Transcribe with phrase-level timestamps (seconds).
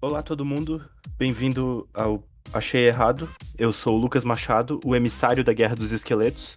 [0.00, 0.80] Olá, todo mundo.
[1.18, 3.28] Bem-vindo ao Achei Errado.
[3.58, 6.56] Eu sou o Lucas Machado, o emissário da Guerra dos Esqueletos.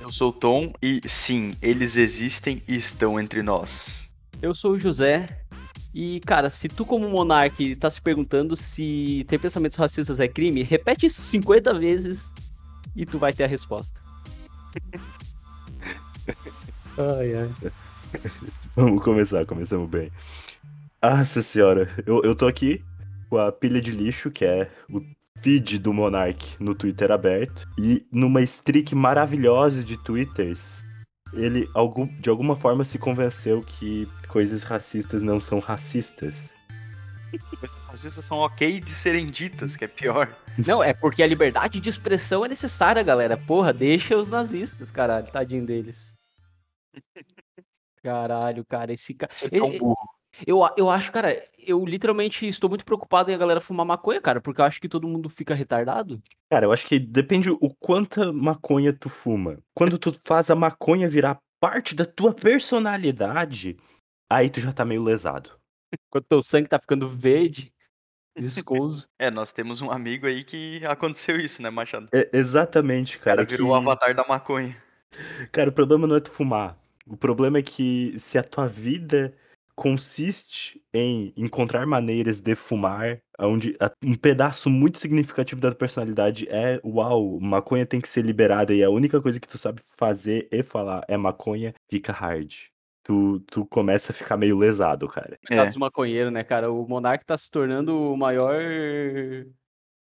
[0.00, 4.10] Eu sou o Tom e sim, eles existem e estão entre nós.
[4.40, 5.26] Eu sou o José.
[5.92, 10.62] E, cara, se tu, como monarca, tá se perguntando se ter pensamentos racistas é crime,
[10.62, 12.32] repete isso 50 vezes
[12.96, 14.00] e tu vai ter a resposta.
[16.96, 17.50] ai, ai.
[18.74, 20.10] Vamos começar, começamos bem.
[21.00, 22.82] Nossa senhora, eu, eu tô aqui
[23.28, 25.00] com a pilha de lixo, que é o
[25.40, 30.82] feed do Monark no Twitter aberto, e numa streak maravilhosa de twitters,
[31.32, 31.68] ele
[32.20, 36.50] de alguma forma se convenceu que coisas racistas não são racistas.
[37.86, 40.34] Racistas são ok de serem ditas, que é pior.
[40.66, 43.36] Não, é porque a liberdade de expressão é necessária, galera.
[43.36, 46.14] Porra, deixa os nazistas, caralho, tadinho deles.
[48.00, 49.34] Caralho, cara, esse cara.
[49.34, 50.17] Você é tão burro.
[50.46, 54.40] Eu, eu acho, cara, eu literalmente estou muito preocupado em a galera fumar maconha, cara,
[54.40, 56.22] porque eu acho que todo mundo fica retardado.
[56.50, 59.58] Cara, eu acho que depende o quanta maconha tu fuma.
[59.74, 63.76] Quando tu faz a maconha virar parte da tua personalidade,
[64.30, 65.58] aí tu já tá meio lesado.
[66.10, 67.72] Quando teu sangue tá ficando verde,
[68.36, 69.08] viscoso.
[69.18, 72.08] é, nós temos um amigo aí que aconteceu isso, né, Machado?
[72.14, 73.42] É, exatamente, cara.
[73.42, 73.72] O cara virou que...
[73.72, 74.76] o avatar da maconha.
[75.50, 76.78] Cara, o problema não é tu fumar.
[77.06, 79.34] O problema é que se a tua vida
[79.78, 87.38] consiste em encontrar maneiras de fumar, onde um pedaço muito significativo da personalidade é uau,
[87.38, 91.04] maconha tem que ser liberada e a única coisa que tu sabe fazer e falar
[91.06, 92.52] é maconha, fica hard.
[93.04, 95.38] Tu, tu começa a ficar meio lesado, cara.
[95.48, 95.54] É.
[95.54, 96.72] Caso maconheiro, né, cara?
[96.72, 98.60] O Monark tá se tornando o maior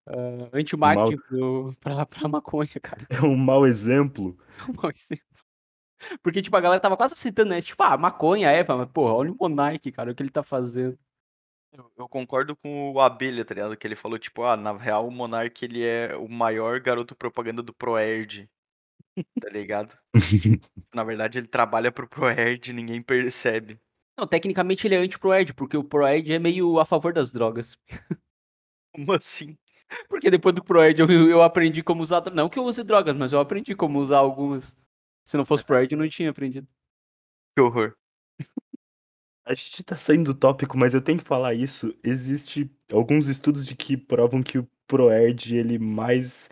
[0.07, 1.73] uh, anti-marketing mal...
[1.81, 3.01] pra, pra maconha, cara.
[3.09, 4.37] É um mau exemplo.
[4.59, 5.25] É um mau exemplo.
[6.21, 7.61] Porque, tipo, a galera tava quase citando, né?
[7.61, 10.97] Tipo, ah, maconha, é, mas, porra, olha o Monark, cara, o que ele tá fazendo.
[11.71, 13.75] Eu, eu, concordo com o Abelha, tá ligado?
[13.75, 17.61] Que ele falou, tipo, ah, na real, o Monark, ele é o maior garoto propaganda
[17.61, 18.49] do Proerd,
[19.41, 19.97] tá ligado?
[20.93, 23.79] na verdade, ele trabalha pro Proerd e ninguém percebe.
[24.17, 27.77] Não, tecnicamente ele é anti-Proerd, porque o Proerd é meio a favor das drogas.
[28.95, 29.57] Como assim?
[30.07, 32.23] Porque depois do Proerd eu, eu aprendi como usar.
[32.31, 34.75] Não que eu use drogas, mas eu aprendi como usar algumas.
[35.25, 36.67] Se não fosse pro Ed, eu não tinha aprendido.
[37.55, 37.95] Que horror.
[39.45, 41.95] A gente tá saindo do tópico, mas eu tenho que falar isso.
[42.03, 46.49] Existe alguns estudos de que provam que o ProErd ele mais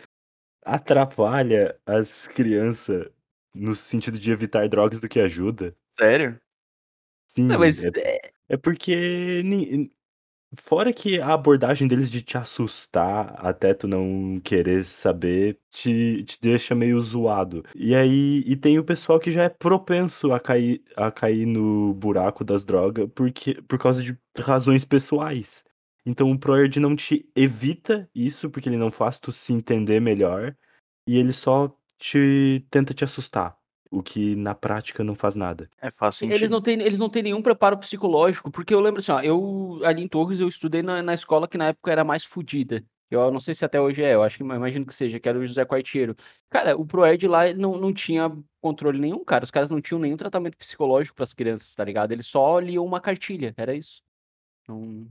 [0.64, 3.10] atrapalha as crianças
[3.54, 5.76] no sentido de evitar drogas do que ajuda.
[5.98, 6.40] Sério?
[7.28, 7.84] Sim, não, mas...
[7.84, 9.42] é, é porque
[10.58, 16.40] Fora que a abordagem deles de te assustar até tu não querer saber te, te
[16.40, 17.64] deixa meio zoado.
[17.74, 21.94] E aí e tem o pessoal que já é propenso a cair, a cair no
[21.94, 25.64] buraco das drogas porque, por causa de razões pessoais.
[26.06, 30.54] Então o ProErd não te evita isso, porque ele não faz tu se entender melhor,
[31.08, 33.56] e ele só te tenta te assustar
[33.90, 35.68] o que na prática não faz nada.
[35.80, 36.30] É fácil.
[36.30, 39.80] Eles não têm, eles não têm nenhum preparo psicológico, porque eu lembro assim, ó, eu
[39.84, 42.84] ali em Torres eu estudei na, na escola que na época era mais fodida.
[43.10, 45.38] Eu não sei se até hoje é, eu acho que imagino que seja, que era
[45.38, 46.16] o José Quartiero.
[46.50, 48.30] Cara, o Proed lá não, não tinha
[48.60, 49.44] controle nenhum, cara.
[49.44, 52.12] Os caras não tinham nenhum tratamento psicológico para as crianças, tá ligado?
[52.12, 54.02] Eles só liam uma cartilha, era isso.
[54.66, 55.06] Não,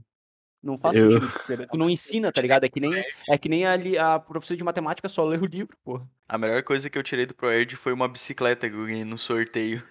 [0.64, 1.22] não faz eu...
[1.22, 1.66] sentido.
[1.70, 2.64] Tu não ensina, tá ligado?
[2.64, 5.76] É que nem, é que nem ali a professora de matemática só lê o livro,
[5.84, 6.08] porra.
[6.26, 9.18] A melhor coisa que eu tirei do ProErd foi uma bicicleta que eu ganhei no
[9.18, 9.82] sorteio.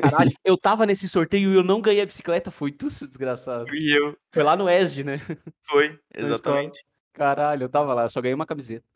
[0.00, 3.74] Caralho, eu tava nesse sorteio e eu não ganhei a bicicleta, foi tu, seu desgraçado.
[3.74, 4.16] E eu.
[4.32, 5.20] Foi lá no ESD, né?
[5.68, 6.78] Foi, exatamente.
[7.12, 8.86] Caralho, eu tava lá, só ganhei uma camiseta.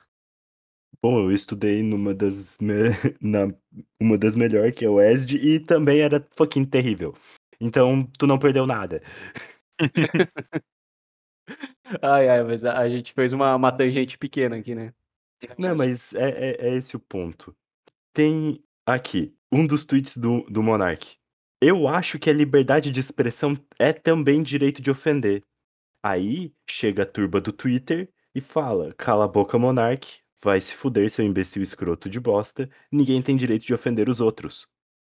[1.02, 2.74] Bom, eu estudei numa das me...
[3.20, 3.52] na
[4.00, 7.14] uma das melhores, que é o ESD, e também era fucking terrível.
[7.60, 9.02] Então, tu não perdeu nada.
[12.02, 14.92] Ai, ai, mas a, a gente fez uma, uma tangente pequena aqui, né?
[15.58, 17.54] Não, mas é, é, é esse o ponto.
[18.12, 21.16] Tem aqui um dos tweets do, do Monark.
[21.60, 25.42] Eu acho que a liberdade de expressão é também direito de ofender.
[26.04, 31.10] Aí chega a turba do Twitter e fala: cala a boca, Monark, vai se fuder,
[31.10, 34.68] seu imbecil escroto de bosta, ninguém tem direito de ofender os outros.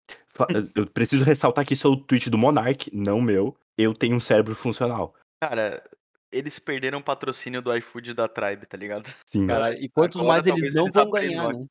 [0.74, 3.56] Eu preciso ressaltar que isso é o tweet do Monark, não meu.
[3.76, 5.14] Eu tenho um cérebro funcional.
[5.42, 5.82] Cara,
[6.32, 9.12] eles perderam o patrocínio do iFood da Tribe, tá ligado?
[9.26, 9.46] Sim.
[9.46, 11.66] Cara, e quantos Agora, mais eles não eles vão ganhar, né?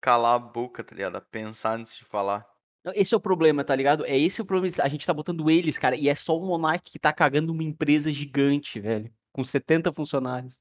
[0.00, 1.20] Calar a boca, tá ligado?
[1.30, 2.46] Pensar antes de falar.
[2.94, 4.04] Esse é o problema, tá ligado?
[4.06, 4.74] É esse o problema.
[4.82, 7.62] A gente tá botando eles, cara, e é só o Monark que tá cagando uma
[7.62, 9.12] empresa gigante, velho.
[9.32, 10.58] Com 70 funcionários.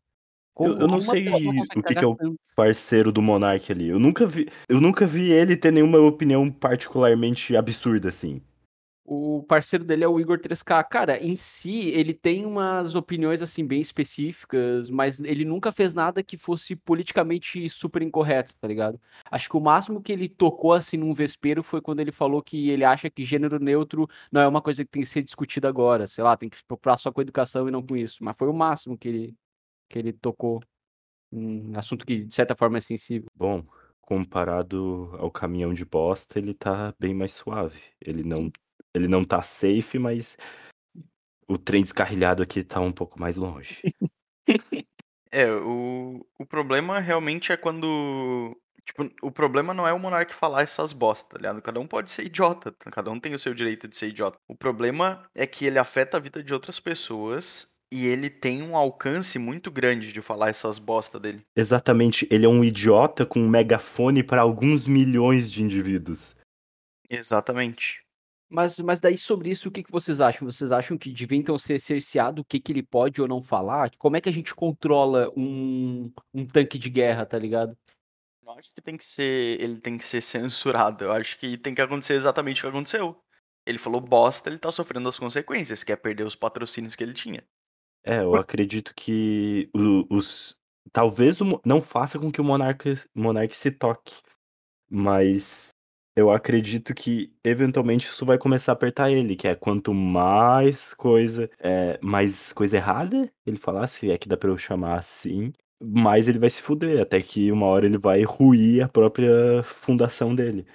[0.59, 2.17] eu, eu não sei o que, que, é o
[2.55, 3.87] parceiro do Monark ali.
[3.87, 8.41] Eu nunca vi, eu nunca vi ele ter nenhuma opinião particularmente absurda assim.
[9.11, 10.83] O parceiro dele é o Igor 3K.
[10.87, 16.21] Cara, em si, ele tem umas opiniões, assim, bem específicas, mas ele nunca fez nada
[16.21, 19.01] que fosse politicamente super incorreto, tá ligado?
[19.31, 22.69] Acho que o máximo que ele tocou, assim, num vespeiro foi quando ele falou que
[22.69, 26.05] ele acha que gênero neutro não é uma coisa que tem que ser discutida agora.
[26.05, 28.23] Sei lá, tem que se preocupar só com educação e não com isso.
[28.23, 29.35] Mas foi o máximo que ele,
[29.89, 30.59] que ele tocou.
[31.31, 33.27] Um assunto que, de certa forma, é sensível.
[33.35, 33.65] Bom,
[34.01, 37.81] comparado ao caminhão de bosta, ele tá bem mais suave.
[37.99, 38.51] Ele não
[38.99, 40.37] ele não tá safe, mas
[41.47, 43.81] o trem descarrilhado aqui tá um pouco mais longe.
[45.31, 48.57] É, o, o problema realmente é quando.
[48.83, 51.61] Tipo, o problema não é o monarca falar essas bosta, tá ligado?
[51.61, 54.39] Cada um pode ser idiota, cada um tem o seu direito de ser idiota.
[54.47, 58.75] O problema é que ele afeta a vida de outras pessoas e ele tem um
[58.75, 61.45] alcance muito grande de falar essas bosta dele.
[61.55, 66.35] Exatamente, ele é um idiota com um megafone para alguns milhões de indivíduos.
[67.07, 68.01] Exatamente.
[68.49, 70.49] Mas, mas daí sobre isso, o que, que vocês acham?
[70.49, 73.91] Vocês acham que devia então ser cerceado o que, que ele pode ou não falar?
[73.97, 77.77] Como é que a gente controla um, um tanque de guerra, tá ligado?
[78.43, 79.61] Eu acho que tem que ser.
[79.61, 81.03] Ele tem que ser censurado.
[81.03, 83.21] Eu acho que tem que acontecer exatamente o que aconteceu.
[83.67, 87.13] Ele falou bosta, ele tá sofrendo as consequências, que é perder os patrocínios que ele
[87.13, 87.43] tinha.
[88.03, 90.55] É, eu acredito que o- os.
[90.91, 94.15] Talvez o não faça com que o monarca, monarca se toque,
[94.89, 95.69] mas
[96.19, 101.49] eu acredito que eventualmente isso vai começar a apertar ele, que é quanto mais coisa,
[101.59, 105.51] é, mais coisa errada ele falasse, é que dá pra eu chamar assim,
[105.81, 110.35] mais ele vai se fuder, até que uma hora ele vai ruir a própria fundação
[110.35, 110.65] dele.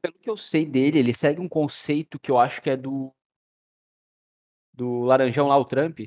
[0.00, 3.12] Pelo que eu sei dele, ele segue um conceito que eu acho que é do.
[4.74, 6.00] Do Laranjão lá, o Trump.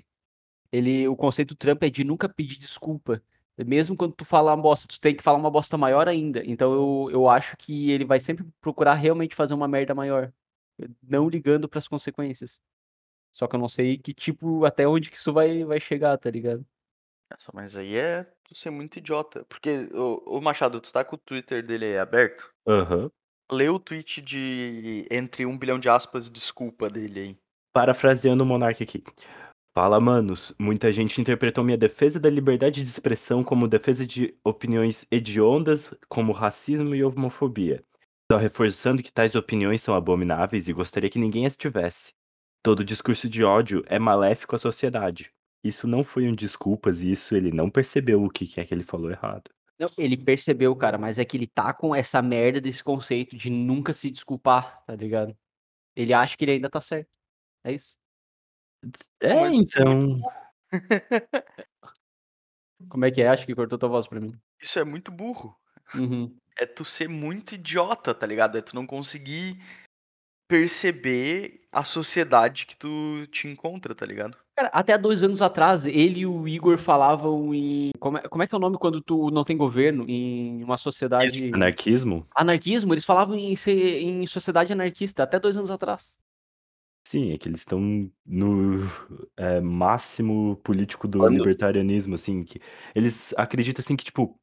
[0.72, 3.24] Ele, o conceito Trump é de nunca pedir desculpa.
[3.66, 6.42] Mesmo quando tu fala uma bosta, tu tem que falar uma bosta maior ainda.
[6.46, 10.32] Então eu, eu acho que ele vai sempre procurar realmente fazer uma merda maior.
[11.04, 12.62] Não ligando pras consequências.
[13.32, 16.30] Só que eu não sei que tipo, até onde que isso vai, vai chegar, tá
[16.30, 16.66] ligado?
[17.30, 19.46] Nossa, mas aí é tu ser muito idiota.
[19.46, 22.50] Porque, ô, ô Machado, tu tá com o Twitter dele aí aberto?
[22.68, 23.12] Aham.
[23.52, 27.38] Lê o tweet de entre um bilhão de aspas desculpa dele aí.
[27.74, 29.04] Parafraseando o Monark aqui.
[29.82, 30.54] Fala, manos.
[30.60, 36.34] Muita gente interpretou minha defesa da liberdade de expressão como defesa de opiniões hediondas, como
[36.34, 37.82] racismo e homofobia.
[38.30, 42.12] Só reforçando que tais opiniões são abomináveis e gostaria que ninguém as tivesse.
[42.62, 45.32] Todo discurso de ódio é maléfico à sociedade.
[45.64, 48.84] Isso não foi um desculpas e isso ele não percebeu o que é que ele
[48.84, 49.50] falou errado.
[49.80, 53.50] Não, ele percebeu, cara, mas é que ele tá com essa merda desse conceito de
[53.50, 55.34] nunca se desculpar, tá ligado?
[55.96, 57.18] Ele acha que ele ainda tá certo.
[57.64, 57.98] É isso.
[59.20, 60.20] É, Mas é então.
[62.88, 63.28] Como é que é?
[63.28, 64.34] Acho que cortou tua voz pra mim.
[64.62, 65.56] Isso é muito burro.
[65.96, 66.36] Uhum.
[66.58, 68.58] É tu ser muito idiota, tá ligado?
[68.58, 69.62] É tu não conseguir
[70.48, 74.36] perceber a sociedade que tu te encontra, tá ligado?
[74.56, 77.92] Cara, até há dois anos atrás, ele e o Igor falavam em.
[78.00, 80.06] Como é, como é que é o nome quando tu não tem governo?
[80.08, 81.52] Em uma sociedade.
[81.54, 82.26] Anarquismo?
[82.36, 82.94] Anarquismo?
[82.94, 86.18] Eles falavam em, ser, em sociedade anarquista até dois anos atrás.
[87.10, 87.82] Sim, é que eles estão
[88.24, 88.84] no
[89.36, 92.62] é, máximo político do Quando- libertarianismo, assim, que
[92.94, 94.40] eles acreditam assim que, tipo,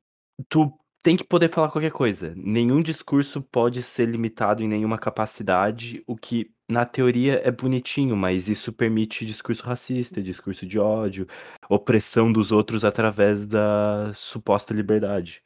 [0.49, 2.35] tu tem que poder falar qualquer coisa.
[2.35, 8.49] Nenhum discurso pode ser limitado em nenhuma capacidade, o que na teoria é bonitinho, mas
[8.49, 11.25] isso permite discurso racista, discurso de ódio,
[11.71, 15.41] opressão dos outros através da suposta liberdade.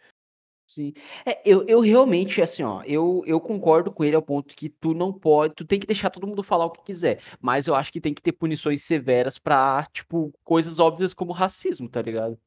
[0.71, 0.93] Sim.
[1.27, 4.95] É, eu, eu realmente, assim, ó, eu, eu concordo com ele ao ponto que tu
[4.95, 7.91] não pode, tu tem que deixar todo mundo falar o que quiser, mas eu acho
[7.93, 12.39] que tem que ter punições severas pra, tipo, coisas óbvias como racismo, tá ligado?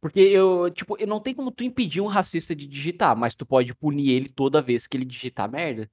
[0.00, 3.46] Porque eu, tipo, eu não tem como tu impedir um racista de digitar, mas tu
[3.46, 5.90] pode punir ele toda vez que ele digitar merda.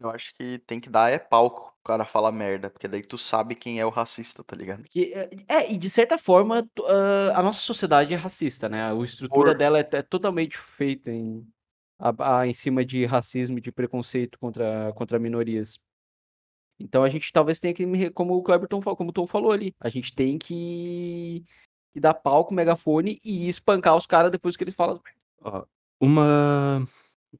[0.00, 3.16] Eu acho que tem que dar é palco pro cara falar merda, porque daí tu
[3.16, 4.82] sabe quem é o racista, tá ligado?
[4.82, 8.90] Porque, é, é, e de certa forma, ah, a nossa sociedade é racista, né?
[8.90, 11.46] A estrutura Por- dela é, é totalmente feita em,
[11.98, 15.78] a- a- em cima de racismo, de preconceito contra, contra minorias.
[16.78, 19.52] Então a gente talvez tenha que, me- como o Cleberton falou, como o Tom falou
[19.52, 21.44] ali, a gente tem que,
[21.94, 25.00] que dar pau com o megafone e espancar os caras depois que eles falam.
[25.98, 26.86] Uma,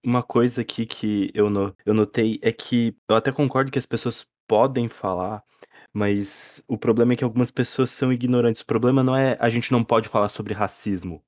[0.02, 3.84] uma coisa aqui que eu, no- eu notei é que eu até concordo que as
[3.84, 5.42] pessoas podem falar,
[5.92, 8.62] mas o problema é que algumas pessoas são ignorantes.
[8.62, 11.22] O problema não é a gente não pode falar sobre racismo.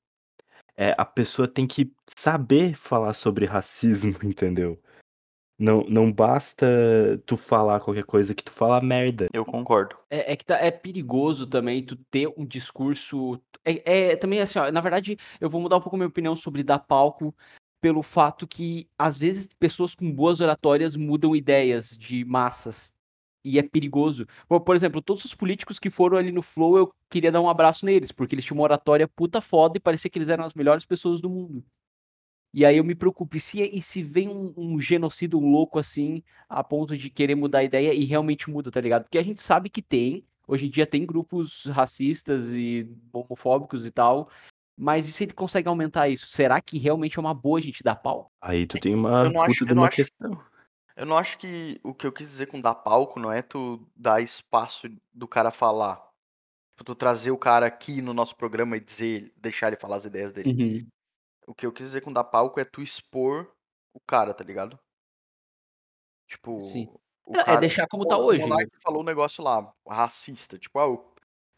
[0.77, 4.81] É a pessoa tem que saber falar sobre racismo, entendeu?
[5.59, 6.65] Não, não basta
[7.25, 9.27] tu falar qualquer coisa que tu fala merda.
[9.33, 9.97] Eu concordo.
[10.09, 13.37] É, é que tá, é perigoso também tu ter um discurso.
[13.65, 16.33] É, é também assim, ó, na verdade, eu vou mudar um pouco a minha opinião
[16.33, 17.35] sobre dar palco
[17.81, 22.93] pelo fato que, às vezes, pessoas com boas oratórias mudam ideias de massas.
[23.43, 24.25] E é perigoso.
[24.47, 27.49] Por por exemplo, todos os políticos que foram ali no Flow, eu queria dar um
[27.49, 30.53] abraço neles, porque eles tinham uma oratória puta foda e parecia que eles eram as
[30.53, 31.63] melhores pessoas do mundo.
[32.53, 35.77] E aí eu me preocupo, e se e se vem um um genocida, um louco
[35.77, 39.03] assim, a ponto de querer mudar a ideia e realmente muda, tá ligado?
[39.03, 43.91] Porque a gente sabe que tem, hoje em dia tem grupos racistas e homofóbicos e
[43.91, 44.29] tal,
[44.75, 46.25] mas e se ele consegue aumentar isso?
[46.27, 48.31] Será que realmente é uma boa a gente dar pau?
[48.41, 50.41] Aí tu tem Eu uma não acho eu não uma acho questão.
[50.99, 53.87] Eu não acho que o que eu quis dizer com dar palco não é tu
[53.95, 55.95] dar espaço do cara falar.
[56.71, 60.05] Tipo, tu trazer o cara aqui no nosso programa e dizer deixar ele falar as
[60.05, 60.51] ideias dele.
[60.51, 60.87] Uhum.
[61.47, 63.49] O que eu quis dizer com dar palco é tu expor
[63.93, 64.77] o cara, tá ligado?
[66.59, 66.85] Sim.
[66.85, 68.47] Tipo, o Não, é cara deixar como tá o hoje, né.
[68.47, 71.09] Monark falou um negócio lá, racista, tipo, ah, o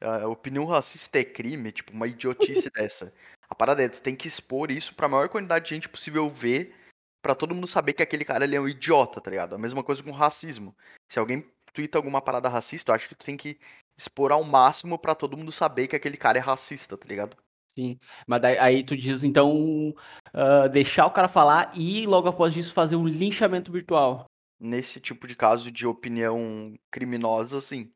[0.01, 2.07] a opinião racista é crime, tipo, uma
[2.65, 3.13] idiotice dessa.
[3.49, 6.75] A parada é, tu tem que expor isso pra maior quantidade de gente possível ver,
[7.21, 9.55] pra todo mundo saber que aquele cara ele é um idiota, tá ligado?
[9.55, 10.75] A mesma coisa com racismo.
[11.09, 13.59] Se alguém tuita alguma parada racista, eu acho que tu tem que
[13.97, 17.37] expor ao máximo pra todo mundo saber que aquele cara é racista, tá ligado?
[17.69, 17.97] Sim,
[18.27, 19.93] mas daí aí tu diz então,
[20.35, 24.25] hã, deixar o cara falar e logo após isso fazer um linchamento virtual.
[24.59, 27.91] Nesse tipo de caso de opinião criminosa, sim.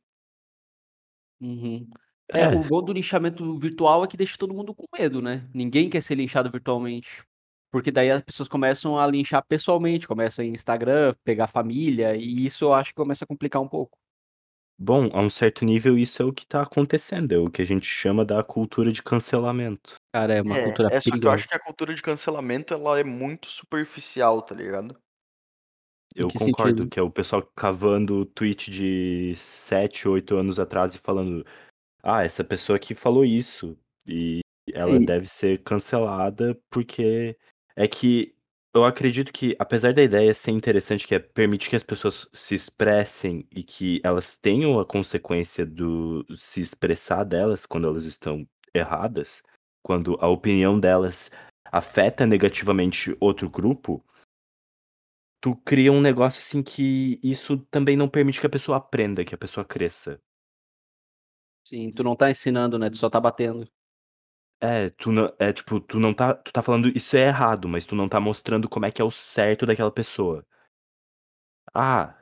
[1.41, 1.89] Uhum.
[2.33, 2.65] É, o É.
[2.65, 5.49] bom do linchamento virtual é que deixa todo mundo com medo, né.
[5.53, 7.25] Ninguém quer ser linchado virtualmente.
[7.75, 12.63] Porque daí as pessoas começam a linchar pessoalmente, começa em Instagram, pegar família, e isso
[12.63, 13.97] eu acho que começa a complicar um pouco.
[14.79, 17.65] Bom, a um certo nível isso é o que tá acontecendo, é o que a
[17.65, 19.95] gente chama da cultura de cancelamento.
[20.13, 22.73] Cara, é uma É, cultura é só que eu acho que a cultura de cancelamento
[22.73, 24.97] ela é muito superficial, tá ligado?
[26.15, 26.87] Eu que concordo, sentido?
[26.87, 31.45] que é o pessoal cavando tweet de 7, 8 anos atrás e falando:
[32.03, 33.77] "Ah, essa pessoa aqui falou isso,
[34.07, 34.41] e
[34.73, 37.37] ela E deve ser cancelada, porque"
[37.75, 38.35] é que
[38.73, 42.55] eu acredito que apesar da ideia ser interessante, que é permitir que as pessoas se
[42.55, 49.41] expressem e que elas tenham a consequência do se expressar delas quando elas estão erradas,
[49.81, 51.31] quando a opinião delas
[51.71, 54.03] afeta negativamente outro grupo
[55.45, 59.35] tu cria um negócio, assim, que isso também não permite que a pessoa aprenda, que
[59.35, 60.19] a pessoa cresça.
[61.63, 63.69] Sim, tu não tá ensinando, né, tu só tá batendo.
[64.61, 67.85] É, tu não é tipo, tu não tá tu tá falando isso é errado, mas
[67.85, 70.45] tu não tá mostrando como é que é o certo daquela pessoa.
[71.73, 72.17] Ah,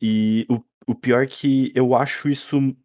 [0.00, 2.76] e o o pior que eu acho isso um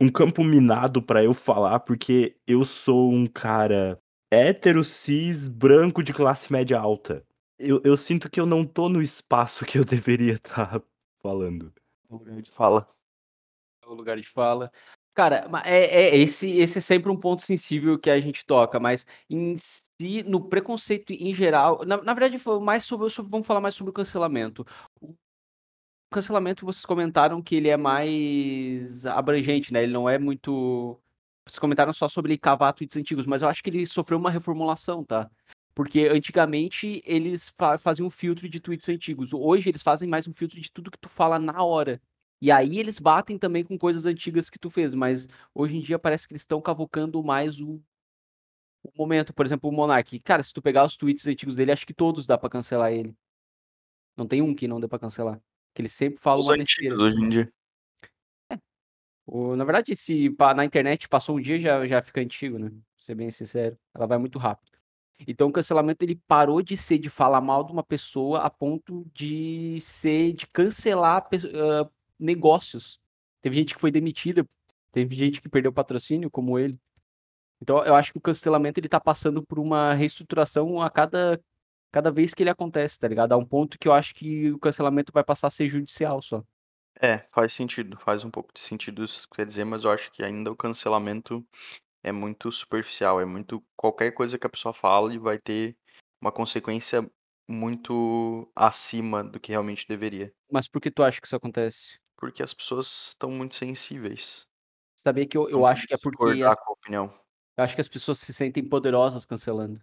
[0.00, 6.12] um campo minado pra eu falar, porque eu sou um cara hétero, cis, branco, de
[6.12, 7.24] classe média alta.
[7.58, 10.82] Eu eu sinto que eu não tô no espaço que eu deveria estar
[11.22, 11.72] falando.
[12.10, 12.88] Lugar de fala.
[13.82, 14.70] É o lugar de fala.
[15.16, 19.06] Cara, é é esse esse é sempre um ponto sensível que a gente toca, mas
[19.30, 23.76] em si, no preconceito em geral na na verdade mais sobre sobre vamos falar mais
[23.76, 24.66] sobre o cancelamento.
[25.00, 25.14] O
[26.14, 31.00] cancelamento vocês comentaram que ele é mais abrangente, né, ele não é muito
[31.46, 35.04] vocês comentaram só sobre cavar tweets antigos, mas eu acho que ele sofreu uma reformulação,
[35.04, 35.30] tá.
[35.74, 40.32] Porque antigamente eles fa faziam um filtro de tweets antigos, hoje eles fazem mais um
[40.32, 42.00] filtro de tudo que tu fala na hora.
[42.44, 45.98] E aí eles batem também com coisas antigas que tu fez, mas hoje em dia
[45.98, 47.80] parece que eles estão cavucando mais o
[48.84, 51.86] o momento, por exemplo, o Monark, cara, se tu pegar os tweets antigos dele, acho
[51.86, 53.16] que todos dá pra cancelar ele.
[54.16, 55.40] Não tem um que não dê pra cancelar,
[55.74, 57.52] que ele sempre fala Os uma antigos hoje em dia.
[58.50, 58.58] É.
[59.26, 62.78] O na verdade se na internet passou um dia já já fica antigo, né, pra
[63.04, 64.78] ser bem sincero, ela vai muito rápido.
[65.28, 69.06] Então o cancelamento ele parou de ser de falar mal de uma pessoa a ponto
[69.14, 73.00] de ser de cancelar hã, negócios.
[73.42, 74.46] Teve gente que foi demitida,
[74.92, 76.78] teve gente que perdeu patrocínio como ele.
[77.60, 81.40] Então eu acho que o cancelamento ele tá passando por uma reestruturação a cada
[81.92, 83.32] cada vez que ele acontece, tá ligado?
[83.32, 86.42] A um ponto que eu acho que o cancelamento vai passar a ser judicial só.
[87.00, 90.10] É, faz sentido, faz um pouco de sentido isso que quer dizer, mas eu acho
[90.10, 91.46] que ainda o cancelamento
[92.02, 95.76] é muito superficial, é muito qualquer coisa que a pessoa fale vai ter
[96.20, 97.08] uma consequência
[97.48, 100.32] muito acima do que realmente deveria.
[100.50, 101.98] Mas por que tu acha que isso acontece?
[102.16, 104.46] Porque as pessoas estão muito sensíveis.
[104.94, 107.14] Sabia que eu eu tem acho que é que porque as com a opinião.
[107.56, 109.80] eu acho que as pessoas se sentem poderosas cancelando.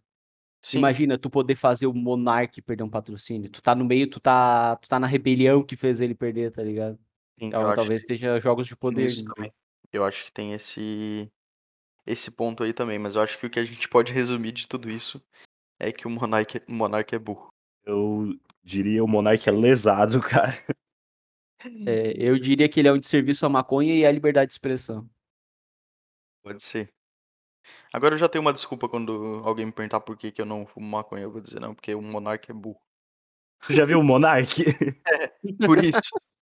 [0.64, 0.78] Sim.
[0.78, 4.76] Imagina tu poder fazer o Monark perder um patrocínio, tu tá no meio, tu tá
[4.78, 6.96] tu tá na rebelião que fez ele perder, tá ligado?
[7.40, 9.34] Sim, eu Então acho talvez que seja jogos de poder isso então.
[9.36, 9.52] também.
[9.92, 11.32] Eu acho que tem esse
[12.06, 14.68] esse ponto aí também, mas eu acho que o que a gente pode resumir de
[14.68, 15.22] tudo isso
[15.80, 17.50] é que o Monark o Monark é burro.
[17.84, 20.54] Eu diria o Monark é lesado, cara.
[21.86, 25.10] É, eu diria que ele é um desserviço à maconha e à liberdade de expressão.
[26.44, 26.92] Pode ser.
[27.94, 30.66] Agora eu já tenho uma desculpa quando alguém me perguntar por que que eu não
[30.66, 32.82] fumo maconha, eu vou dizer: "Não, porque o monarca é burro".
[33.68, 34.64] Tu já viu o Monark?
[35.08, 35.28] É,
[35.66, 36.00] por isso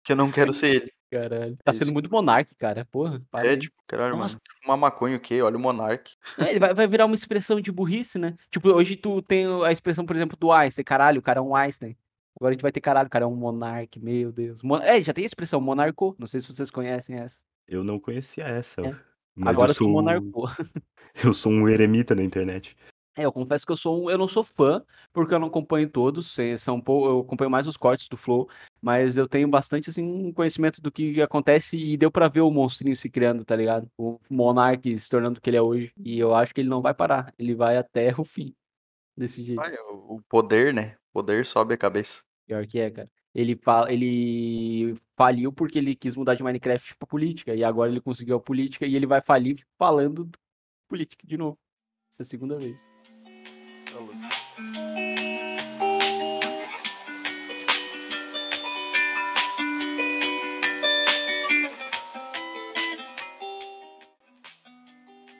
[0.02, 0.92] que eu não quero ser ele.
[1.10, 1.92] Caralho, tá sendo isso.
[1.92, 4.36] muito monarca, cara, porra, para É, tipo, caralho, Nossa.
[4.36, 5.40] mano, fumar maconha o quê?
[5.42, 6.10] Olha o monarca.
[6.38, 8.36] É, ele vai vai virar uma expressão de burrice, né.
[8.50, 11.54] Tipo, hoje tu tem a expressão, por exemplo, do Einstein: "Caralho, o cara é um
[11.54, 11.96] Einstein".
[12.40, 14.62] Agora a gente vai ter: "Caralho, o cara é um monarca", meu Deus.
[14.62, 17.38] Mo é, já tem a expressão monarcou, não sei se vocês conhecem essa.
[17.66, 18.94] Eu não conhecia essa, É.
[19.34, 20.46] mas eu Agora tu sou monarcou.
[21.24, 22.76] eu sou um eremita na internet.
[23.16, 25.90] É, eu confesso que eu sou um eu não sou fã, porque eu não acompanho
[25.90, 28.48] todos, são pou eu acompanho mais os cortes do Flow,
[28.80, 32.50] mas eu tenho bastante, assim, um conhecimento do que acontece e deu pra ver o
[32.50, 33.88] monstrinho se criando, tá ligado?
[33.98, 36.80] O monarca se tornando o que ele é hoje, e eu acho que ele não
[36.82, 38.54] vai parar, ele vai até o fim,
[39.16, 39.72] desse jeito.
[39.90, 42.22] O o poder, né, poder sobe a cabeça.
[42.48, 43.10] Pior que é, cara.
[43.34, 48.36] Ele ele faliu, porque ele quis mudar de Minecraft pra política, e agora ele conseguiu
[48.36, 50.30] a política e ele vai falir falando
[50.88, 51.58] política de novo.
[52.10, 52.88] Essa é a segunda vez.
[53.84, 53.98] Tá.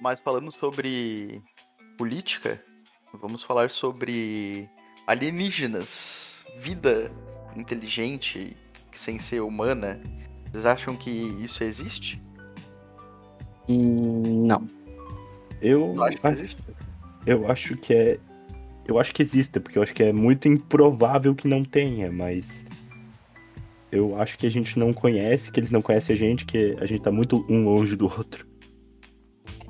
[0.03, 1.43] Mas falando sobre
[1.97, 2.63] política,
[3.15, 4.69] vamos falar sobre
[5.07, 7.11] alienígenas, vida
[7.57, 8.57] inteligente
[8.93, 10.01] sem ser humana.
[10.51, 12.23] Vocês acham que isso existe?
[13.69, 14.67] Hum, não.
[15.61, 16.63] Eu Tu acha que existe?
[17.27, 18.21] eu acho que é
[18.87, 22.65] eu acho que exista, porque eu acho que é muito improvável que não tenha, mas
[23.93, 26.87] eu acho que a gente não conhece, que eles não conhecem a gente, que a
[26.87, 28.47] gente tá muito um longe do outro.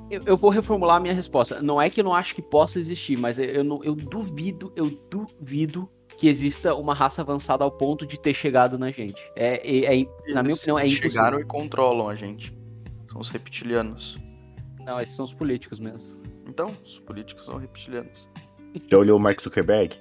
[0.09, 1.61] Eu eu vou reformular a minha resposta.
[1.61, 4.71] Não é que eu não acho que possa existir, mas eu eu não eu duvido,
[4.75, 9.21] eu duvido que exista uma raça avançada ao ponto de ter chegado na gente.
[9.35, 9.55] É
[9.87, 11.09] é é na minha opinião, é impossível.
[11.11, 12.53] chegaram e controlam a gente.
[13.09, 14.17] São os reptilianos.
[14.85, 16.19] Não, esses são os políticos mesmo.
[16.47, 18.27] Então, os políticos são reptilianos.
[18.87, 19.95] Já olhou o Mark Zuckerberg?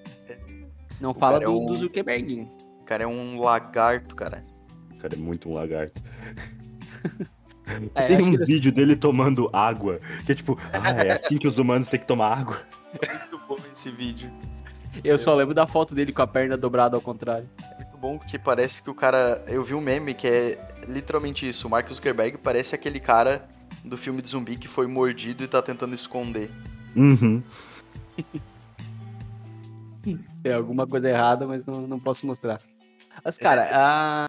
[1.01, 2.49] Não O fala é do um- do Zuckerberg.
[2.81, 4.45] O cara é um lagarto, cara.
[4.93, 6.03] O cara é muito um lagarto.
[7.95, 11.37] É, Tem um que ele- vídeo dele tomando água, que é tipo, ah, é assim
[11.37, 12.57] que os humanos têm que tomar água.
[13.31, 14.31] Muito bom esse vídeo.
[15.05, 17.49] Eu só lembro da foto dele com a perna dobrada ao contrário.
[17.77, 19.43] Muito bom porque parece que o cara.
[19.47, 21.67] Eu vi um meme que é literalmente isso.
[21.67, 23.49] O Mark Zuckerberg parece aquele cara
[23.85, 26.51] do filme de zumbi que foi mordido e tá tentando esconder.
[26.97, 27.43] Uhum.
[30.43, 32.61] Tem alguma coisa errada, mas não, não posso mostrar.
[33.25, 34.27] Mas, cara, a-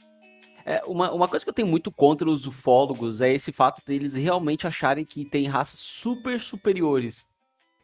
[0.66, 4.14] é, uma, uma coisa que eu tenho muito contra os ufólogos é esse fato deles
[4.14, 7.26] realmente acharem que tem raças super superiores.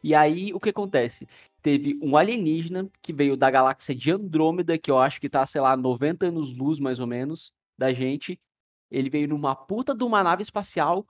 [0.06, 1.26] E aí, o que acontece?
[1.60, 5.60] Teve um alienígena que veio da galáxia de Andrômeda, que eu acho que tá, sei
[5.60, 8.40] lá, 90 anos-luz, mais ou menos, da gente.
[8.88, 11.04] Ele veio numa puta de uma nave espacial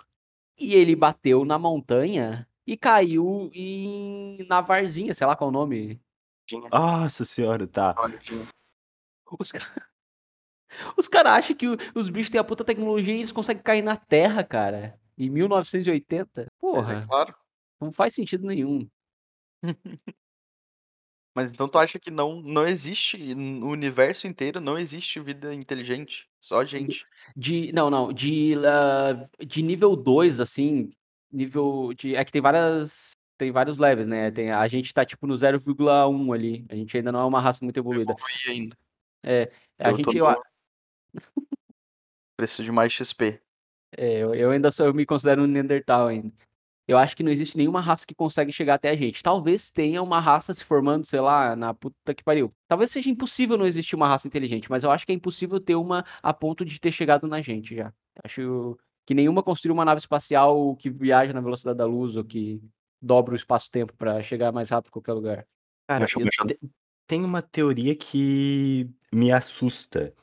[0.58, 4.46] e ele bateu na montanha e caiu em...
[4.48, 6.00] na Varzinha, sei lá qual é o nome.
[6.72, 7.94] Nossa senhora, tá.
[9.38, 9.68] Os caras
[10.96, 13.94] os cara acham que os bichos têm a puta tecnologia e eles conseguem cair na
[13.94, 14.98] Terra, cara.
[15.18, 16.30] Em 1980.
[16.34, 17.45] Mas é Porra, claro.
[17.80, 18.88] Não faz sentido nenhum.
[21.34, 26.26] Mas então tu acha que não, não existe no universo inteiro, não existe vida inteligente?
[26.40, 27.04] Só gente.
[27.36, 27.70] De.
[27.72, 28.10] Não, não.
[28.10, 30.90] De, ah, de nível 2, assim.
[31.30, 31.92] Nível.
[31.92, 33.10] De, é que tem várias.
[33.36, 34.30] Tem vários levels, né?
[34.30, 36.64] Tem, a gente tá tipo no 0,1 ali.
[36.70, 38.12] A gente ainda não é uma raça muito evoluída.
[38.12, 38.76] Evoluir ainda.
[39.22, 39.52] É.
[39.78, 40.18] A Eu gente.
[40.18, 40.42] no- Eu,
[42.38, 43.42] Preciso de mais XP.
[43.94, 46.32] É, eu, eu ainda sou, eu me considero um Neandertal ainda.
[46.88, 49.22] Eu acho que não existe nenhuma raça que consegue chegar até a gente.
[49.22, 52.52] Talvez tenha uma raça se formando, sei lá, na puta que pariu.
[52.68, 55.74] Talvez seja impossível não existir uma raça inteligente, mas eu acho que é impossível ter
[55.74, 57.92] uma a ponto de ter chegado na gente já.
[58.24, 62.62] Acho que nenhuma construiu uma nave espacial que viaja na velocidade da luz ou que
[63.02, 65.46] dobra o espaço-tempo pra chegar mais rápido em qualquer lugar.
[65.88, 66.70] Cara, Acho eu que- te-
[67.06, 70.14] tem uma teoria que me assusta,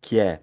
[0.00, 0.42] que é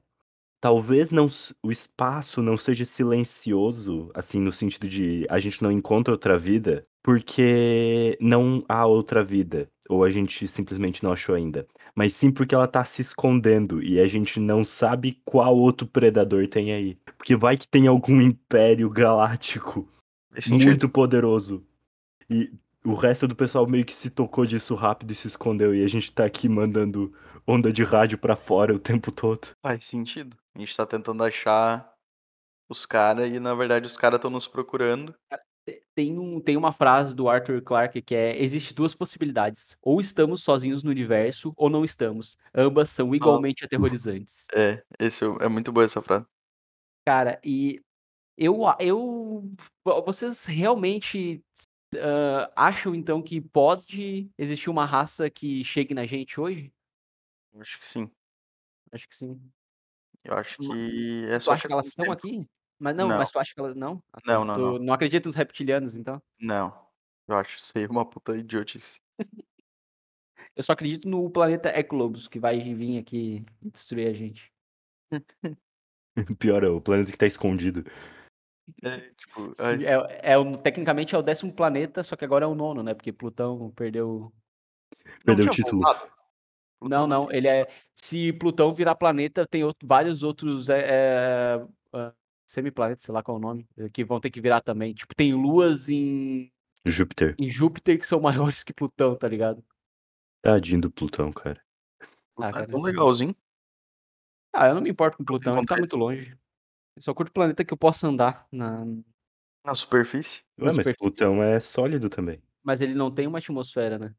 [0.65, 1.27] talvez não
[1.61, 6.87] o espaço não seja silencioso, assim, no sentido de a gente não encontra outra vida,
[7.03, 12.55] porque não há outra vida, ou a gente simplesmente não achou ainda, mas sim porque
[12.55, 16.97] ela tá se escondendo e a gente não sabe qual outro predador tem aí.
[17.15, 19.87] Porque vai que tem algum império galáctico
[20.49, 21.63] muito poderoso.
[22.27, 22.51] E
[22.83, 25.75] o resto do pessoal meio que se tocou disso rápido e se escondeu.
[25.75, 27.13] E a gente tá aqui mandando
[27.45, 29.49] onda de rádio pra fora o tempo todo.
[29.61, 30.35] Faz sentido.
[30.55, 31.93] A gente tá tentando achar
[32.69, 35.15] os caras e na verdade os caras estão nos procurando.
[35.67, 39.77] Te- Tem, um, tem uma frase do Arthur Clarke que é: existe duas possibilidades.
[39.81, 42.37] Ou estamos sozinhos no universo, ou não estamos.
[42.53, 44.47] Ambas são igualmente aterrorizantes.
[44.55, 46.25] É, esse é, é muito boa essa frase.
[47.05, 47.81] Cara, e
[48.37, 49.51] Eu eu
[50.05, 51.43] vocês realmente,
[51.95, 56.73] hã, acham então que pode existir uma raça que chegue na gente hoje?
[57.59, 58.11] Acho que sim.
[58.91, 59.53] Acho que sim.
[60.25, 62.47] Eu acho que é tu só acha que elas estão aqui?
[62.79, 63.17] Mas não, Não.
[63.17, 64.03] mas tu acha que elas não?
[64.11, 64.79] Ah tá, Não, não, tu não.
[64.79, 66.21] não acredita nos reptilianos então?
[66.39, 66.87] Não,
[67.27, 68.99] eu acho isso aí uma puta idiotice.
[70.55, 74.51] Eu só acredito no planeta Eclobos, que vai vir aqui destruir a gente.
[76.39, 77.83] Pior, é o planeta que tá escondido.
[78.83, 82.47] É, tipo, Sim, é é o tecnicamente é o 10º planeta, só que agora é
[82.47, 84.31] o 9º, né, porque Plutão perdeu
[85.25, 85.81] Não Perdeu o título.
[85.81, 86.14] voltado?
[86.81, 91.55] Não, Plutão não não, ele é se Plutão virar planeta, tem outro vários outros, eh
[91.57, 92.13] eh, hã,
[92.47, 94.93] semiplanetas, sei lá qual é o nome, que vão ter que virar também.
[94.93, 96.51] Tipo, tem luas em
[96.85, 97.39] Júpiter.
[97.39, 98.21] em Júpiter que são
[98.59, 99.63] maiores que Plutão, tá ligado?
[100.41, 101.61] Tadinho do Plutão, cara.
[102.37, 102.67] Ah, é cara.
[102.67, 103.35] tão legalzinho.
[104.53, 106.35] Ah, eu não me importo com Plutão, ele tá muito longe.
[106.95, 108.85] Eu só curto planeta que eu possa andar na
[109.65, 110.43] Na superfície?
[110.57, 110.97] na Ué, mas superfície.
[110.97, 112.41] Plutão é sólido também.
[112.63, 114.13] Mas ele não tem uma atmosfera, né.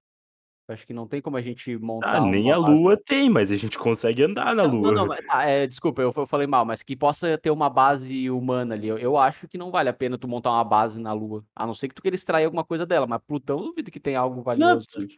[0.68, 3.30] Acho que não tem como a gente Ah, montar nem uma a base Lua tem,
[3.30, 5.06] mas a gente consegue andar na Não, não, não, Lua.
[5.06, 8.74] mas ah, eh, desculpa, eu eu falei mal, mas que possa ter uma base humana
[8.74, 8.88] ali.
[8.88, 11.66] Eu eu acho que não vale a pena tu montar uma base na Lua, a
[11.66, 14.18] não ser que tu queira extrair alguma coisa dela, mas Plutão eu duvido que tenha
[14.18, 15.08] algo Não, valioso tu ali.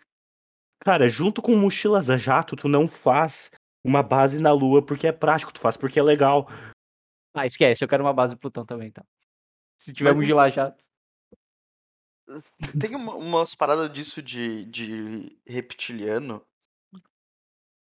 [0.81, 3.51] cara, junto com mochilas a jato, tu não faz
[3.85, 6.47] uma base na Lua porque é prático, tu faz porque é legal.
[7.35, 9.05] Ah, esquece, eu quero uma base em Plutão também então.
[9.79, 10.85] Se tiver mochila a jato.
[12.79, 16.45] Tem uma umas parada disso de de reptiliano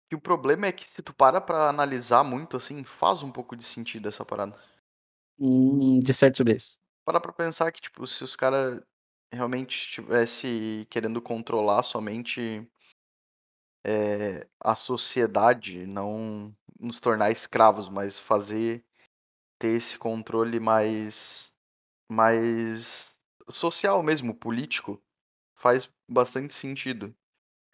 [0.08, 3.56] que o problema é que se tu para pra analisar muito, assim, faz um pouco
[3.56, 4.56] de sentido essa parada.
[5.38, 6.78] Hum, disserte sobre isso.
[7.04, 8.84] Para pra pensar que, tipo, se os cara
[9.32, 12.68] realmente estivesse querendo controlar somente
[13.84, 18.84] eh, a sociedade, não nos tornar escravos, mas fazer
[19.58, 21.52] ter esse controle mais
[22.10, 23.15] mais
[23.50, 25.02] social mesmo, político,
[25.56, 27.16] faz bastante sentido.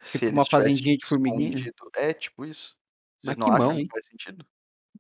[0.03, 1.67] Se Tipo uma eles tivessem fazendinha de formiguinha?
[1.71, 2.77] escondido é, tipo isso.
[3.23, 4.47] Mas Vocês que não acham mão, que faz sentido?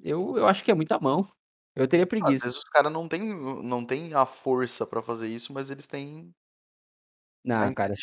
[0.00, 1.26] Eu eu acho que é muita mão.
[1.74, 2.42] Eu teria Às preguiça.
[2.42, 5.86] vezes os cara não tem o não tem a força pra fazer isso, mas eles
[5.86, 6.32] têm
[7.44, 7.94] Não, cara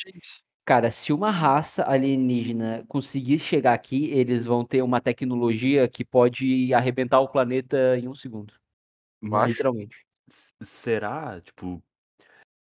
[0.66, 6.74] cara, se uma raça alienígena conseguir chegar aqui, eles vão ter uma tecnologia que pode
[6.74, 8.54] arrebentar o planeta em 1 segundo.
[9.22, 10.06] Mas Literalmente.
[10.30, 11.84] se será, tipo,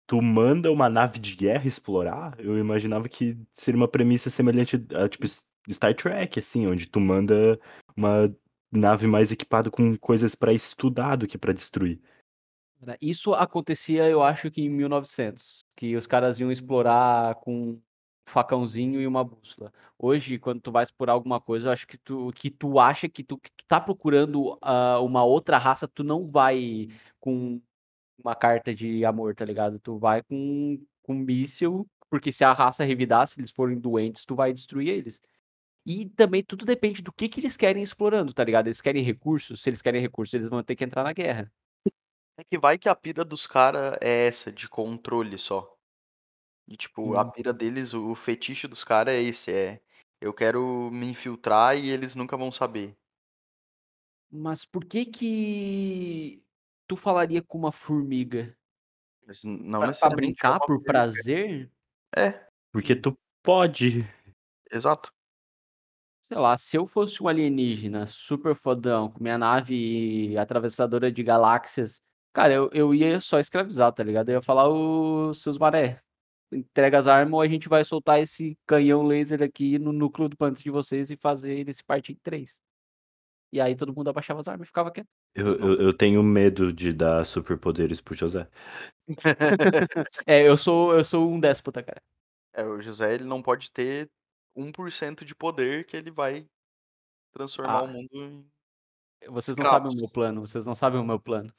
[0.08, 2.36] tu manda uma nave de guerra explorar?
[2.40, 5.26] Eu imaginava que seria uma premissa semelhante a tipo
[5.70, 7.60] Star Trek, assim, onde tu manda
[7.96, 8.34] uma
[8.72, 12.02] nave mais equipada com coisas pra estudar do que pra destruir.
[12.82, 17.82] Né, isso acontecia eu acho que em 1900, que os caras iam explorar com um
[18.28, 19.72] facãozinho e uma bússola.
[19.98, 23.24] Hoje, quando tu vai explorar alguma coisa, eu acho que tu que tu acha que
[23.24, 26.90] tu que tu tá procurando, hã, uma outra raça, tu não vai
[27.20, 27.62] com
[28.18, 29.80] uma carta de amor, tá ligado?
[29.80, 34.36] Tu vai com com míssil, porque se a raça revidar, se eles forem doentes, tu
[34.36, 35.20] vai destruir eles.
[35.86, 38.68] E também tudo depende do que que eles querem explorando, tá ligado?
[38.68, 39.62] Eles querem recursos?
[39.64, 41.52] Se eles querem recursos, eles vão ter que entrar na guerra.
[42.38, 45.76] É que vai que a pira dos cara é essa, de controle só.
[46.68, 47.32] E tipo, a Hum.
[47.32, 49.82] pira deles, o fetiche dos cara é esse, é:
[50.22, 52.98] "Eu quero me infiltrar e eles nunca vão saber".
[54.32, 56.43] Mas por que que
[56.88, 58.56] tu falaria com uma formiga?
[59.28, 60.84] Mas não Pra pra brincar, por formiga.
[60.84, 61.72] prazer?
[62.16, 62.48] É.
[62.74, 64.02] Porque tu pode.
[64.72, 65.12] Exato.
[66.26, 72.02] Sei lá, se eu fosse um alienígena super fodão, com minha nave atravessadora de galáxias,
[72.32, 74.30] cara, eu eu ia só escravizar, tá ligado?
[74.30, 75.98] Eu ia falar: "Ô, seus mané,
[76.54, 80.38] entrega as arma ou a gente vai soltar esse canhão laser aqui no núcleo do
[80.38, 82.60] planeta de vocês e fazer ele se partir em 3".
[83.54, 85.08] E aí todo mundo abaixava as armas e ficava quieto.
[85.36, 88.48] Eu Mas não eu eu tenho medo de dar superpoderes para o José.
[90.26, 92.02] É, eu sou eu sou um déspota, cara.
[92.54, 94.10] É, o José ele não pode ter
[94.56, 96.48] 1% de poder que ele vai
[97.34, 97.88] transformar o Ah.
[97.88, 98.48] mundo em
[99.30, 101.54] Vocês não sabem o meu plano, vocês não sabem o meu plano.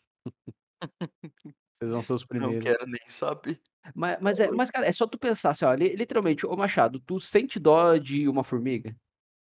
[1.81, 2.65] Vocês vão ser os Não primeiros.
[2.65, 3.61] quero nem saber.
[3.95, 7.01] Ma mas é mas cara, é só tu pensar assim, ó, li literalmente, ô Machado,
[7.01, 8.97] tu sente dó de uma formiga?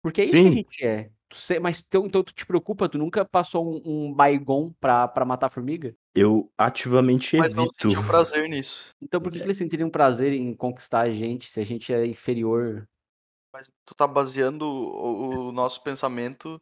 [0.02, 0.52] Porque é isso que a Sim.
[0.52, 1.10] gente é.
[1.30, 5.24] Tu mas então então tu te preocupa, tu nunca passou um um Baygon pra pra
[5.24, 5.94] matar a formiga?
[6.14, 7.86] Eu ativamente Mas não evito.
[7.86, 8.92] sentiu prazer nisso.
[9.02, 9.46] Então por que que É.
[9.46, 12.88] eles sentiriam prazer em conquistar a gente, se a gente é inferior?
[13.52, 16.60] Mas tu tá baseando o o nosso pensamento,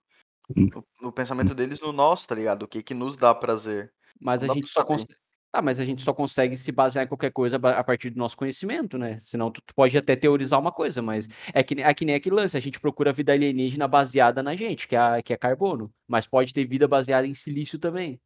[0.57, 0.70] Hum.
[0.74, 2.64] o no pensamento deles no nosso, tá ligado?
[2.64, 3.92] O que que nos dá prazer.
[4.20, 5.07] Mas Não a gente só saber.
[5.59, 8.37] Tá, mas a gente só consegue se basear em qualquer coisa a partir do nosso
[8.37, 12.05] conhecimento, né, senão tu tu pode até teorizar uma coisa, mas é que é que
[12.05, 15.33] nem aquele lance, a gente procura vida alienígena baseada na gente, que é a que
[15.33, 18.21] é carbono, mas pode ter vida baseada em silício também.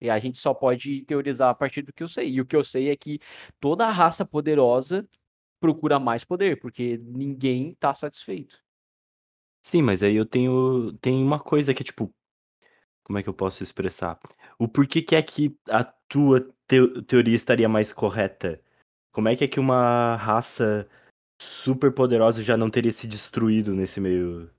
[0.00, 2.30] E a gente só pode teorizar a partir do que eu sei.
[2.30, 3.20] E o que eu sei é que
[3.60, 5.06] toda raça poderosa
[5.60, 8.58] procura mais poder, porque ninguém tá satisfeito.
[9.62, 12.10] Sim, mas aí eu tenho tem uma coisa que é tipo
[13.04, 14.18] como é que eu posso expressar?
[14.58, 18.60] O porquê que é que a tua teo teoria estaria mais correta?
[19.12, 20.88] Como é que é que uma raça
[21.40, 24.50] super poderosa já não teria se destruído nesse meio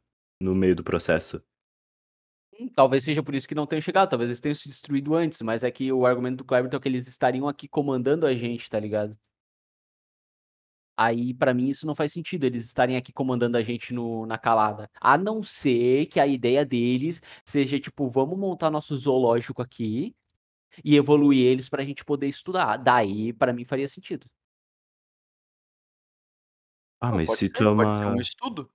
[0.42, 1.44] no meio do processo?
[2.60, 5.42] Hum, talvez seja por isso que não tenham chegado, talvez eles tenham se destruído antes,
[5.42, 8.70] mas é que o argumento do Cleberton é que eles estariam aqui comandando a gente,
[8.70, 9.18] tá ligado?
[10.98, 14.38] Aí, pra mim, isso não faz sentido, eles estarem aqui comandando a gente no na
[14.38, 14.90] calada.
[15.02, 20.16] A não ser que a ideia deles seja, tipo: "Vamos montar nosso zoológico aqui,
[20.84, 22.78] e evoluir eles pra gente poder estudar".
[22.78, 24.28] Daí, pra mim, faria sentido.
[27.00, 28.72] Ah, Não, mas pode se tu ser, é pode ser um estudo.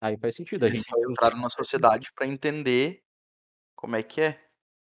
[0.00, 3.00] Aí faz sentido, a gente vai infiltraram na sociedade pra entender
[3.76, 4.40] como é que é.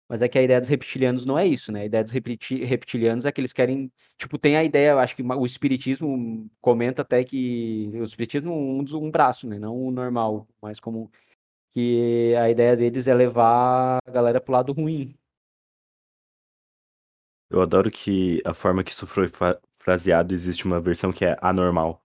[0.09, 2.65] Mas é que a ideia dos reptilianos não é isso, né, a ideia dos repti
[2.65, 7.03] reptilianos é que eles querem tipo, tem a ideia, eu acho que o espiritismo comenta
[7.03, 11.09] até que o espiritismo um dos um braço, né, não o normal, mais comum,
[11.71, 15.15] que a ideia deles é levar a galera para o lado ruim.
[17.51, 21.37] Eu adoro que a forma que isso foi fa fraseado, existe uma versão que é
[21.43, 22.05] anormal.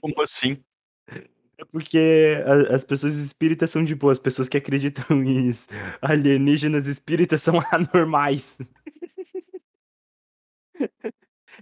[0.00, 0.62] Como assim?
[1.56, 5.52] É porque a as pessoas espíritas são de boa, as pessoas que acreditam em
[6.02, 8.58] alienígenas espíritas são anormais.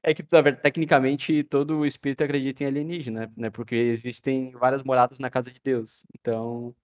[0.02, 5.30] É que na tecnicamente todo espírito acredita em alienígena, né, porque existem várias moradas na
[5.30, 6.74] casa de Deus, então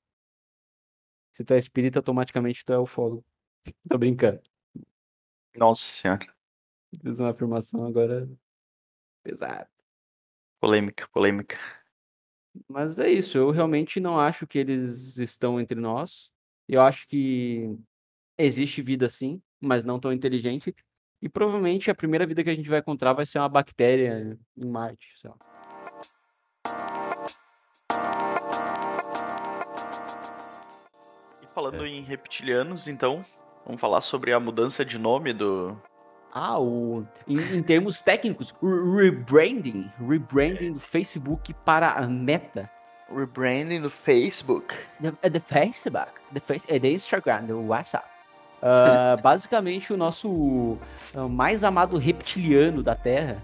[1.35, 3.25] se tu é espírita, automaticamente tu é ufólogo.
[3.88, 4.40] Tô brincando.
[5.57, 6.27] Nossa senhora.
[7.03, 8.29] Fiz uma afirmação agora
[9.23, 9.68] pesada.
[10.61, 11.59] Polêmica, polêmica.
[12.66, 16.31] Mas é isso, eu realmente não acho que eles estão entre nós.
[16.68, 17.79] Eu acho que
[18.37, 20.75] existe vida sim, mas não tão inteligente.
[21.21, 24.64] E provavelmente a primeira vida que a gente vai encontrar vai ser uma bactéria em
[24.66, 25.37] Marte, sei lá.
[31.42, 31.88] E falando É.
[31.88, 33.25] em reptilianos, então,
[33.69, 35.77] vamos falar sobre a mudança de nome do
[36.33, 42.69] Ah, o em em termos técnicos, o rebranding, rebranding do Facebook para a Meta.
[43.15, 44.75] rebranding do Facebook.
[45.01, 48.07] The, é the Facebook, the face, é the Instagram, do WhatsApp.
[48.63, 50.79] Ah, basicamente, o nosso
[51.15, 53.43] ah, mais amado reptiliano da Terra,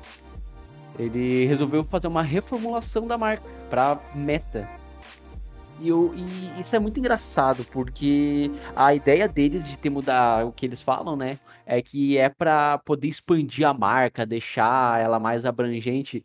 [0.99, 4.69] ele resolveu fazer uma reformulação da marca para Meta.
[5.81, 10.53] E, eu, e isso é muito engraçado, porque a ideia deles de ter mudar o
[10.53, 11.39] que eles falam, né?
[11.67, 16.23] É que é para poder expandir a marca, deixar ela mais abrangente.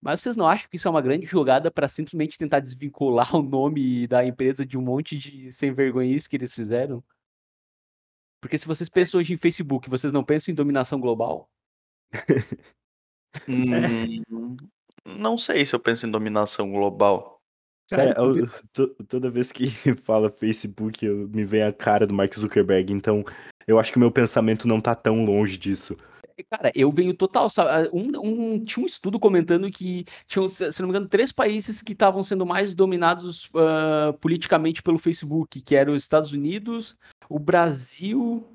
[0.00, 3.42] Mas vocês não acham que isso é uma grande jogada para simplesmente tentar desvincular o
[3.42, 7.02] nome da empresa de um monte de sem vergonhice que eles fizeram?
[8.40, 11.50] Porque se vocês pensam hoje em Facebook, vocês não pensam em dominação global?
[13.46, 13.50] É.
[13.50, 14.56] Hum,
[15.04, 17.37] não sei se eu penso em dominação global.
[17.90, 18.40] Cara, Sério?
[18.40, 22.92] eu to toda vez que fala Facebook, eu me vem a cara do Mark Zuckerberg,
[22.92, 23.24] então
[23.66, 25.96] eu acho que o meu pensamento não tá tão longe disso.
[26.50, 30.88] Cara, eu venho total, sabe, um um tinha um estudo comentando que tinham, se não
[30.88, 35.94] me engano, 3 países que estavam sendo mais dominados, hã, politicamente pelo Facebook, que eram
[35.94, 36.96] os Estados Unidos,
[37.28, 38.46] o Brasil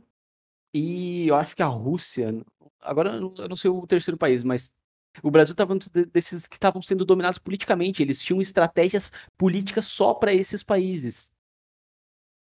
[0.73, 2.33] e eu acho que a Rússia.
[2.81, 4.73] Agora eu não sei o terceiro país, mas
[5.21, 5.75] o Brasil estava
[6.11, 11.29] desses que estavam sendo dominados politicamente, eles tinham estratégias políticas só para esses países.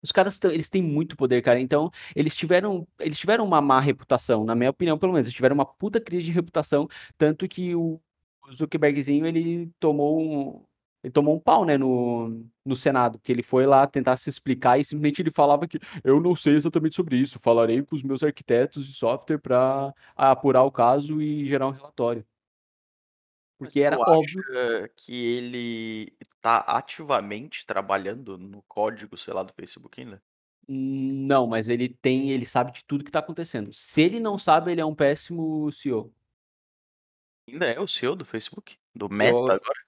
[0.02, 4.44] Os caras eles têm muito poder, cara, então eles tiveram eles tiveram uma má reputação,
[4.44, 8.00] na minha opinião, pelo menos, eles tiveram uma puta crise de reputação, tanto que o
[8.54, 10.64] Zuckerbergzinho ele tomou um
[11.04, 14.78] ele tomou um pau, né, no no Senado, que ele foi lá tentar se explicar
[14.78, 18.22] e simplesmente ele falava que: "Eu não sei exatamente sobre isso, falarei com os meus
[18.24, 22.26] arquitetos de software pra apurar o caso e gerar um relatório".
[23.58, 29.52] Mas Porque era óbvio acha que ele tá ativamente trabalhando no código, sei lá, do
[29.54, 30.22] Facebook ainda?
[30.68, 33.72] Não, mas ele tem ele sabe de tudo que tá acontecendo.
[33.72, 36.12] Se ele não sabe, ele é um péssimo CEO.
[37.48, 38.76] Ainda é o CEO do Facebook?
[38.94, 39.80] Do Meta agora?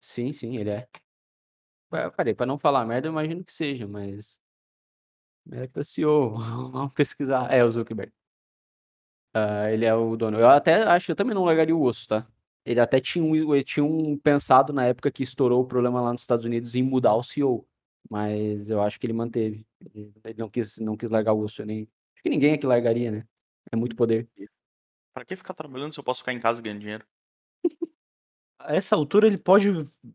[0.00, 0.88] sim, sim, ele é.
[1.92, 4.40] Eu falei, pra não falar merda, eu imagino que seja, mas
[5.46, 6.34] Meta CEO,
[6.72, 7.52] vamos pesquisar.
[7.52, 8.12] É, o Zuckerberg.
[9.32, 10.38] Ah, ele é o dono.
[10.38, 12.26] Eu até acho eu também não largaria o osso, tá.
[12.66, 16.12] Ele até tinha um ele tinha um pensado na época que estourou o problema lá
[16.12, 17.66] nos Estados Unidos em mudar o CEO,
[18.10, 19.66] mas eu acho que ele manteve.
[19.94, 21.82] Ele ele não quis não quis largar o osso, nem
[22.14, 23.26] acho que ninguém aqui largaria, né.
[23.70, 24.28] É muito poder.
[25.14, 27.06] Pra que ficar trabalhando se eu posso ficar em casa ganhando dinheiro?
[28.60, 29.70] A essa altura ele pode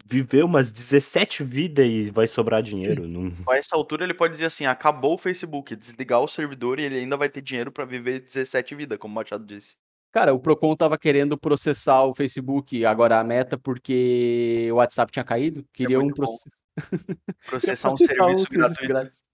[0.05, 4.45] viver umas 17 vida e vai sobrar dinheiro, não A essa altura ele pode dizer
[4.45, 8.19] assim: "Acabou o Facebook", desligar o servidor e ele ainda vai ter dinheiro pra viver
[8.21, 9.75] 17 vida, como o Machado disse.
[10.12, 15.24] Cara, o Procon estava querendo processar o Facebook, agora a Meta, porque o WhatsApp tinha
[15.24, 16.26] caído, É queriam muito bom.
[16.26, 16.50] proce
[17.45, 18.88] Processar um processar serviço gratuito.
[18.93, 19.26] grátis.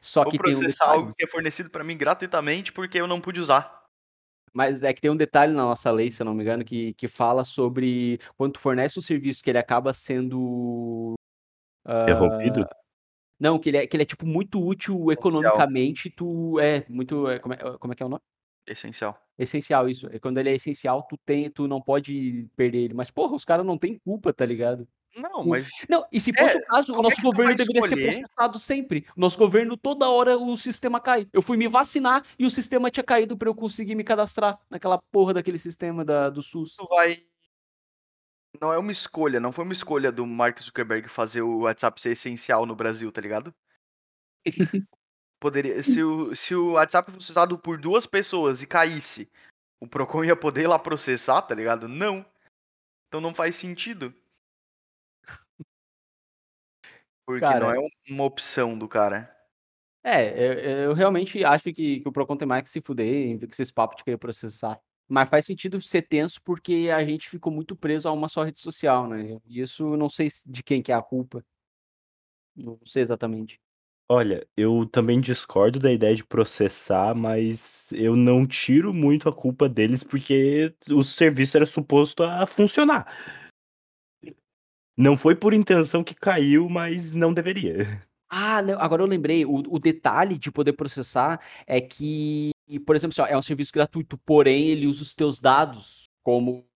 [0.00, 3.06] Só Vou que tem um processar algo que é fornecido pra mim gratuitamente, porque eu
[3.06, 3.82] não pude usar.
[4.54, 6.92] Mas é que tem um detalhe na nossa lei, se eu não me engano, que
[6.94, 11.14] que fala sobre quando tu fornece um serviço que ele acaba sendo,
[11.88, 12.60] Interrompido?
[12.62, 12.66] hã
[13.40, 17.38] não, que ele é que ele é, tipo, muito útil economicamente, tu é, muito é
[17.40, 18.22] como é como é que é o nome?
[18.66, 19.18] Essencial.
[19.38, 20.08] Essencial, isso.
[20.12, 22.94] É quando ele é essencial, tu tem tu não pode perder ele.
[22.94, 24.86] Mas, porra, os cara não têm culpa, tá ligado?
[25.14, 27.82] Não, mas não, e se fosse é, o caso, o é nosso vai governo deveria
[27.82, 29.06] ser processado sempre.
[29.14, 31.28] O nosso governo, toda hora o sistema cai.
[31.32, 34.98] Eu fui me vacinar e o sistema tinha caído pra eu conseguir me cadastrar naquela
[35.10, 36.74] porra daquele sistema da do SUS.
[36.76, 37.22] tu vai
[38.60, 42.12] não é uma escolha, não foi uma escolha do Mark Zuckerberg fazer o WhatsApp ser
[42.12, 43.54] essencial no Brasil, tá ligado?
[45.42, 49.28] Poderia se o se o WhatsApp fosse usado por 2 pessoas e caísse,
[49.80, 51.88] o Procon ia poder ir lá processar, tá ligado?
[51.88, 52.24] Não.
[53.08, 54.14] Então não faz sentido.
[57.26, 59.36] Porque não Cara é um uma opção do cara.
[60.04, 60.52] É, eu
[60.90, 63.96] eu realmente acho que que o Procon tem mais que se fuder com esses papos
[63.96, 64.80] de querer processar.
[65.08, 68.60] Mas faz sentido ser tenso, porque a gente ficou muito preso a uma só rede
[68.60, 71.44] social, né, e isso não sei se de quem que é a culpa.
[72.54, 73.60] Não sei exatamente.
[74.14, 79.66] Olha, eu também discordo da ideia de processar, mas eu não tiro muito a culpa
[79.70, 83.10] deles, porque o serviço era suposto a funcionar.
[84.94, 87.76] Não foi por intenção que caiu, mas não deveria.
[88.34, 92.50] Ah, não, agora eu lembrei, o o detalhe de poder processar é que,
[92.86, 96.66] por exemplo, assim ó, é um serviço gratuito, porém ele usa os teus dados como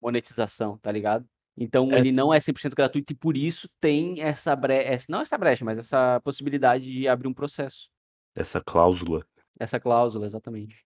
[0.00, 1.28] monetização, tá ligado?
[1.56, 5.20] Então É ele não é 100% gratuito e por isso tem essa bre essa não
[5.20, 7.88] essa brecha, mas essa possibilidade de abrir um processo.
[8.34, 9.24] Essa cláusula.
[9.58, 10.84] Essa cláusula, exatamente.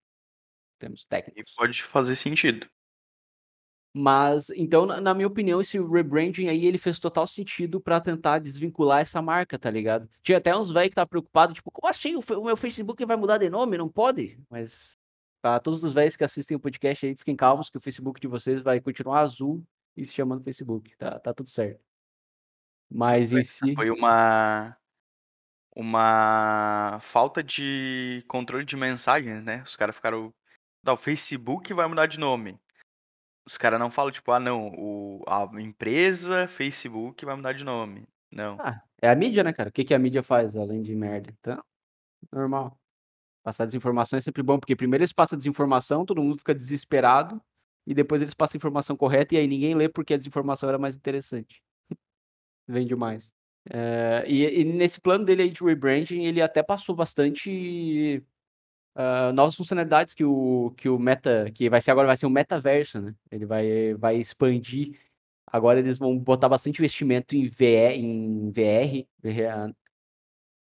[0.78, 1.54] Termos E técnicos.
[1.54, 2.66] pode fazer sentido.
[3.96, 9.00] Mas, então na minha opinião esse rebranding aí ele fez total sentido pra tentar desvincular
[9.02, 10.08] essa marca, tá ligado?
[10.20, 13.38] Tinha até uns velho que estava preocupado, tipo: "Como assim o meu Facebook vai mudar
[13.38, 14.98] de nome, não pode?" Mas,
[15.40, 18.26] pra todos os velhos que assistem o podcast aí, fiquem calmos que o Facebook de
[18.26, 19.62] vocês vai continuar azul
[19.96, 21.82] e se chamando Facebook, tá tá tudo certo.
[22.90, 24.76] Mas em si Foi uma
[25.76, 30.34] uma falta de controle de mensagens, né, os cara ficaram:
[30.84, 32.60] "Não, o Facebook vai mudar de nome".
[33.46, 38.06] Os cara não falam tipo: "Ah não, o a empresa Facebook vai mudar de nome".
[38.32, 38.62] Não.
[38.62, 41.30] Ah, é a mídia, né, cara, o que que a mídia faz além de merda?
[41.40, 41.62] Então,
[42.32, 42.78] normal.
[43.44, 47.42] Passar desinformação é sempre bom, porque primeiro eles passam desinformação, todo mundo fica desesperado,
[47.86, 50.78] e depois eles passam a informação correta e aí ninguém lê, porque a desinformação era
[50.78, 51.62] mais interessante.
[52.68, 53.32] Vende mais.
[53.70, 58.22] Eh, e e nesse plano dele aí de rebranding, ele até passou bastante,
[58.96, 62.30] hã, novas funcionalidades que o que o Meta que vai ser agora vai ser o
[62.30, 64.98] metaverso, né, ele vai vai expandir.
[65.48, 69.08] Agora eles vão botar bastante investimento em VE em VR,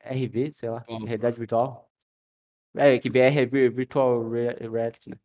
[0.02, 1.90] RV, sei lá, realidade virtual.
[2.76, 5.18] É, que VR é vir virtual rea reality, né.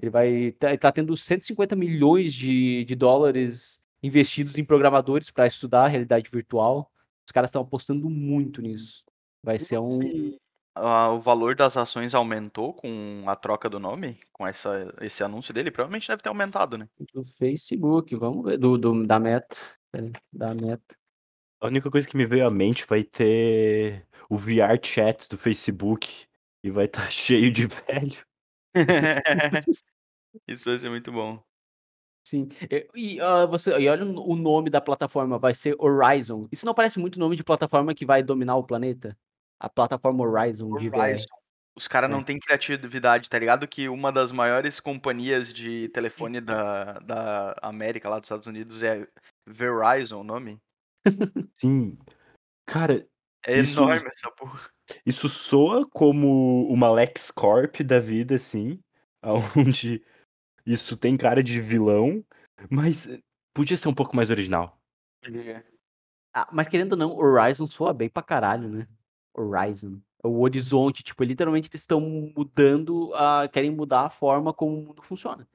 [0.00, 5.88] Ele vai tá tá tendo 150.000.000 de de dólares investidos em programadores pra estudar a
[5.88, 6.90] realidade virtual.
[7.26, 9.04] Os caras estão apostando muito nisso.
[9.42, 10.36] Vai ser um
[10.74, 14.18] ah, o valor das ações aumentou com a troca do nome?
[14.32, 15.70] Com essa esse anúncio dele?
[15.70, 16.88] Provavelmente deve ter aumentado, né.
[17.12, 19.56] Do Facebook, vamos ver, do do da Meta,
[19.92, 20.96] aí, da Meta.
[21.60, 26.26] A única coisa que me veio à mente vai ter o VR chat do Facebook,
[26.62, 28.24] e vai estar cheio de velho.
[30.48, 31.42] Isso vai ser muito bom.
[32.26, 32.48] Sim,
[32.94, 36.46] e hã, você e olha o nome da plataforma, vai ser Horizon.
[36.52, 39.16] Isso não parece muito nome de plataforma que vai dominar o planeta?
[39.58, 41.00] A plataforma Horizon de VR.
[41.12, 41.26] Horizon.
[41.74, 42.24] Os cara não É.
[42.24, 48.18] tem criatividade, tá ligado que uma das maiores companhias de telefone da da América, lá
[48.18, 49.06] dos Estados Unidos, é
[49.48, 50.60] Verizon o nome?
[51.54, 51.98] Sim.
[52.66, 53.06] Cara,
[53.46, 54.71] É isso enorme essa porra.
[55.04, 58.80] Isso soa como uma LexCorp da vida, assim,
[59.22, 60.02] aonde
[60.66, 62.24] isso tem cara de vilão,
[62.70, 63.08] mas
[63.54, 64.78] podia ser um pouco mais original.
[65.24, 65.62] É.
[66.34, 68.88] Ah, mas querendo ou não, Horizon soa bem pra caralho, né.
[69.34, 70.00] Horizon.
[70.22, 75.02] O horizonte, tipo, literalmente eles estão mudando a querem mudar a forma como o mundo
[75.02, 75.46] funciona.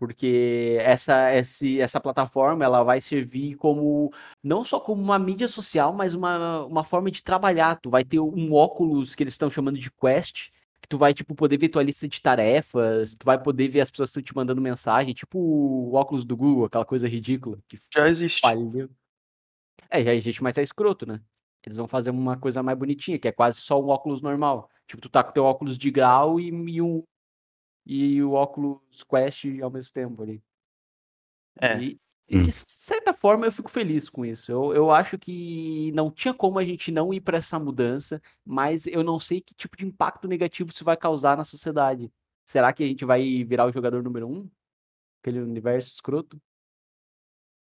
[0.00, 4.10] Porque essa esse essa plataforma, ela vai servir como
[4.42, 7.76] não só como uma mídia social, mas uma uma forma de trabalhar.
[7.76, 10.48] Tu vai ter um óculos que eles estão chamando de Quest,
[10.80, 13.90] que tu vai, tipo, poder ver tua lista de tarefas, tu vai poder ver as
[13.90, 17.58] pessoas que estão te mandando mensagem, tipo o óculos do Google, aquela coisa ridícula.
[17.68, 18.40] Que já existe.
[18.40, 18.88] Falhou.
[19.90, 21.20] É, já existe, mas é escroto, né?
[21.66, 24.70] Eles vão fazer uma coisa mais bonitinha, que é quase só um óculos normal.
[24.86, 27.02] Tipo, tu tá com teu óculos de grau e, e um
[27.90, 30.40] e o óculos Quest ao mesmo tempo ali.
[31.60, 31.76] É.
[31.82, 34.52] E, e de certa forma eu fico feliz com isso.
[34.52, 38.86] Eu, eu acho que não tinha como a gente não ir para essa mudança, mas
[38.86, 42.12] eu não sei que tipo de impacto negativo isso vai causar na sociedade.
[42.44, 44.48] Será que a gente vai virar o jogador número um?
[45.20, 46.40] Aquele universo escroto?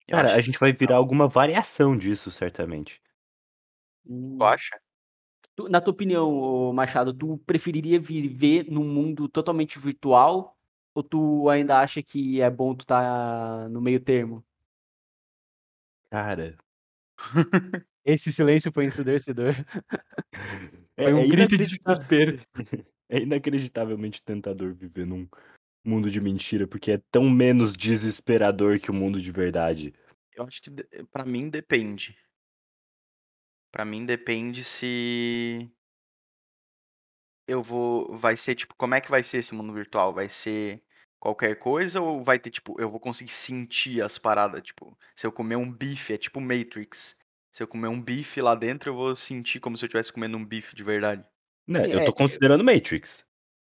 [0.10, 3.02] Cara, a gente vai virar alguma variação disso, certamente.
[4.06, 4.78] Tu acha?
[5.58, 10.56] Tu, na tua opinião, Machado, tu preferiria viver num mundo totalmente virtual
[10.94, 14.46] ou tu ainda acha que é bom tu tá no meio termo?
[16.12, 16.56] Cara.
[18.06, 19.56] Esse silêncio foi ensurdecedor.
[20.96, 22.40] É, foi um é grito de desespero.
[23.10, 25.26] É inacreditavelmente tentador viver num
[25.82, 29.94] mundo de mentira, porque é tão menos desesperador que o mundo de verdade.
[30.36, 30.70] Eu acho que
[31.10, 32.18] para mim depende.
[33.78, 35.70] Para mim depende se
[37.48, 40.12] eu vou vai ser tipo, como é que vai ser esse mundo virtual?
[40.12, 40.82] Vai ser
[41.20, 45.32] qualquer coisa ou vai ter tipo, eu vou conseguir sentir as paradas, tipo, se eu
[45.32, 47.20] comer um bife, é tipo Matrix.
[47.54, 50.38] Se eu comer um bife lá dentro, eu vou sentir como se eu estivesse comendo
[50.38, 51.24] um bife de verdade.
[51.68, 53.28] Né, eu tô considerando Matrix.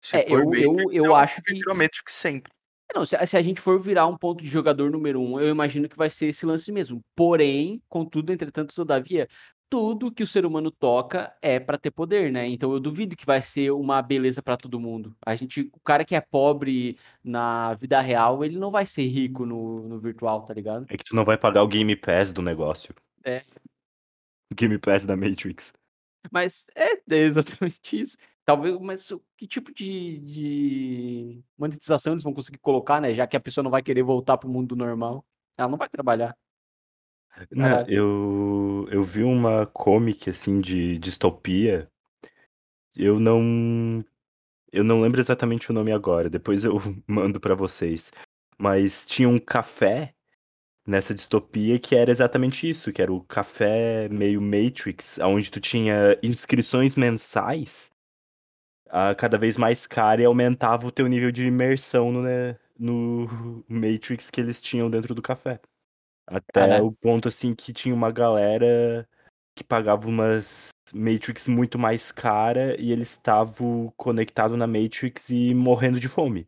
[0.06, 2.52] Se é, eu, Matrix, eu, eu, eu acho que Matrix sempre.
[2.96, 5.90] Não, se, se, a gente for virar um ponto de jogador número um, eu imagino
[5.90, 7.04] que vai ser esse lance mesmo.
[7.16, 9.28] Porém, contudo, entretanto, todavia,
[9.70, 12.48] tudo que o ser humano toca é para ter poder, né?
[12.48, 15.16] Então eu duvido que vai ser uma beleza para todo mundo.
[15.26, 19.46] A gente, o cara que é pobre na vida real, ele não vai ser rico
[19.46, 20.86] no, no virtual, tá ligado?
[20.90, 22.96] É que tu não vai pagar o Game Pass do negócio.
[23.24, 23.42] É.
[24.52, 25.74] O Game Pass da Matrix.
[26.32, 28.18] Mas é, é exatamente isso.
[28.46, 33.14] Talvez, mas que tipo de, de monetização eles vão conseguir colocar, né?
[33.14, 35.26] Já que a pessoa não vai querer voltar pro mundo normal.
[35.58, 36.38] Ela não vai trabalhar.
[37.52, 41.90] Não, eu, eu vi uma comic assim de distopia.
[42.96, 44.04] Eu não.
[44.72, 46.78] Eu não lembro exatamente o nome agora, depois eu
[47.08, 48.12] mando pra vocês.
[48.58, 50.14] Mas tinha um café
[50.86, 56.18] nessa distopia que era exatamente isso, que era o café meio Matrix, onde tu tinha
[56.24, 57.92] inscrições mensais
[58.90, 63.28] a cada vez mais cara e aumentava o teu nível de imersão no, né, no
[63.68, 65.60] Matrix que eles tinham dentro do café.
[66.28, 69.08] Até o ponto, assim, que tinha uma galera
[69.56, 76.00] que pagava umas Matrix muito mais cara e eles estavam conectados na Matrix e morrendo
[76.00, 76.46] de fome.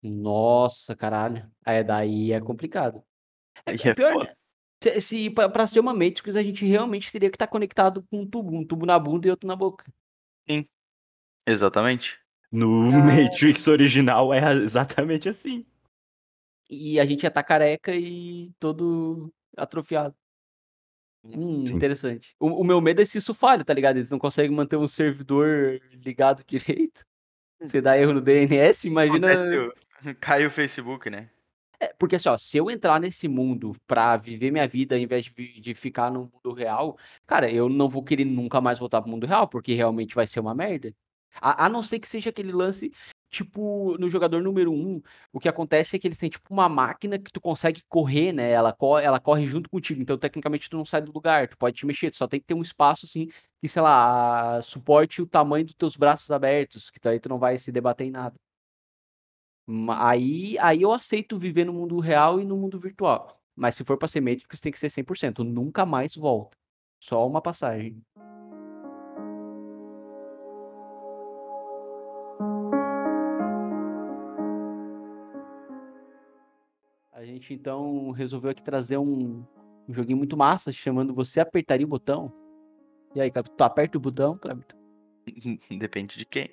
[0.00, 1.50] Nossa, caralho.
[1.66, 3.02] É, daí é complicado.
[3.66, 4.32] É, é, é pior, né?
[4.82, 8.20] Se, se pra, ser uma Matrix, a gente realmente teria que estar tá conectado com
[8.20, 9.84] um tubo, um tubo na bunda e outro na boca.
[10.48, 10.64] Sim.
[11.46, 12.20] Exatamente.
[12.52, 13.02] No ah.
[13.02, 15.66] Matrix original é exatamente assim
[16.74, 20.14] e a gente ia estar tá careca e todo atrofiado.
[21.24, 21.74] Hum, Sim.
[21.74, 22.34] interessante.
[22.38, 23.96] O, o, meu medo é se isso falha, tá ligado?
[23.96, 27.04] Eles não conseguem manter um servidor ligado direito.
[27.60, 29.28] Você dá erro no DNS, imagina.
[30.20, 31.30] Cai o Facebook, né?
[31.80, 35.24] É, porque assim, ó, se eu entrar nesse mundo pra viver minha vida ao invés
[35.24, 39.10] de, de ficar no mundo real, cara, eu não vou querer nunca mais voltar pro
[39.10, 40.94] mundo real, porque realmente vai ser uma merda.
[41.40, 42.92] A, a não ser que seja aquele lance
[43.34, 47.18] tipo, no jogador número um, o que acontece é que eles têm, tipo, uma máquina
[47.18, 48.50] que tu consegue correr, né?
[48.50, 50.00] Ela, co ela corre junto contigo.
[50.00, 52.10] Então, tecnicamente, tu não sai do lugar, tu pode te mexer.
[52.10, 53.28] Tu só tem que ter um espaço, assim,
[53.60, 57.58] que, sei lá, suporte o tamanho dos teus braços abertos, que aí tu não vai
[57.58, 58.36] se debater em nada.
[59.98, 63.40] Aí, aí eu aceito viver no mundo real e no mundo virtual.
[63.56, 65.42] Mas se for pra ser Matrix, tem que ser 100%.
[65.44, 66.56] Nunca mais volta.
[67.00, 68.02] Só uma passagem.
[77.44, 79.44] Gente então resolveu aqui trazer um,
[79.86, 82.32] um joguinho muito massa, chamando Você Apertaria o Botão.
[83.14, 84.66] E aí, Cleber, tu aperta o botão, Cleber?
[85.78, 86.50] Depende de quem.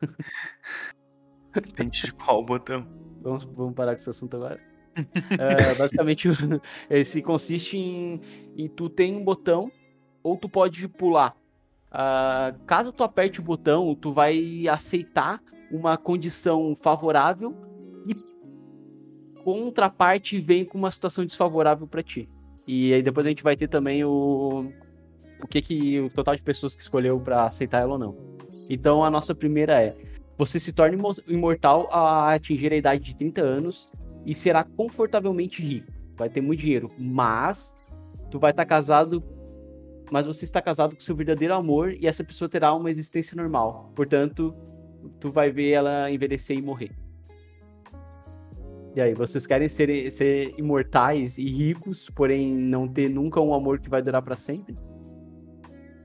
[1.52, 2.86] Depende de qual botão.
[3.20, 4.60] Vamos, vamos parar com esse assunto agora.
[4.96, 6.28] uh, basicamente,
[6.88, 8.20] esse consiste em,
[8.56, 9.70] em tu tem um botão
[10.22, 11.36] ou tu pode pular.
[11.90, 17.67] Uh, caso tu aperte o botão, tu vai aceitar uma condição favorável
[19.44, 22.28] contraparte vem com uma situação desfavorável para ti.
[22.66, 24.70] E aí depois a gente vai ter também o
[25.42, 28.16] o que que o total de pessoas que escolheu para aceitar ela ou não.
[28.68, 29.96] Então a nossa primeira é:
[30.36, 33.88] você se torna imortal a atingir a idade de 30 anos
[34.26, 35.92] e será confortavelmente rico.
[36.16, 37.74] Vai ter muito dinheiro, mas
[38.30, 39.22] tu vai estar tá casado
[40.10, 43.92] mas você está casado com seu verdadeiro amor e essa pessoa terá uma existência normal.
[43.94, 44.54] Portanto,
[45.20, 46.92] tu vai ver ela envelhecer e morrer.
[48.94, 53.78] E aí, vocês querem ser, ser imortais e ricos, porém não ter nunca um amor
[53.78, 54.76] que vai durar para sempre?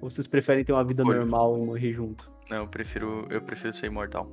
[0.01, 2.31] Ou vocês preferem ter uma vida normal e morrer junto?
[2.49, 4.29] Não, eu prefiro, eu prefiro ser imortal.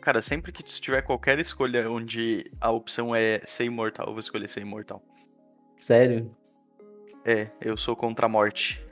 [0.00, 4.48] Cara, sempre que tiver qualquer escolha onde a opção é ser imortal, eu vou escolher
[4.48, 5.02] ser imortal.
[5.78, 6.30] Sério?
[7.24, 8.84] É, eu sou contra a morte.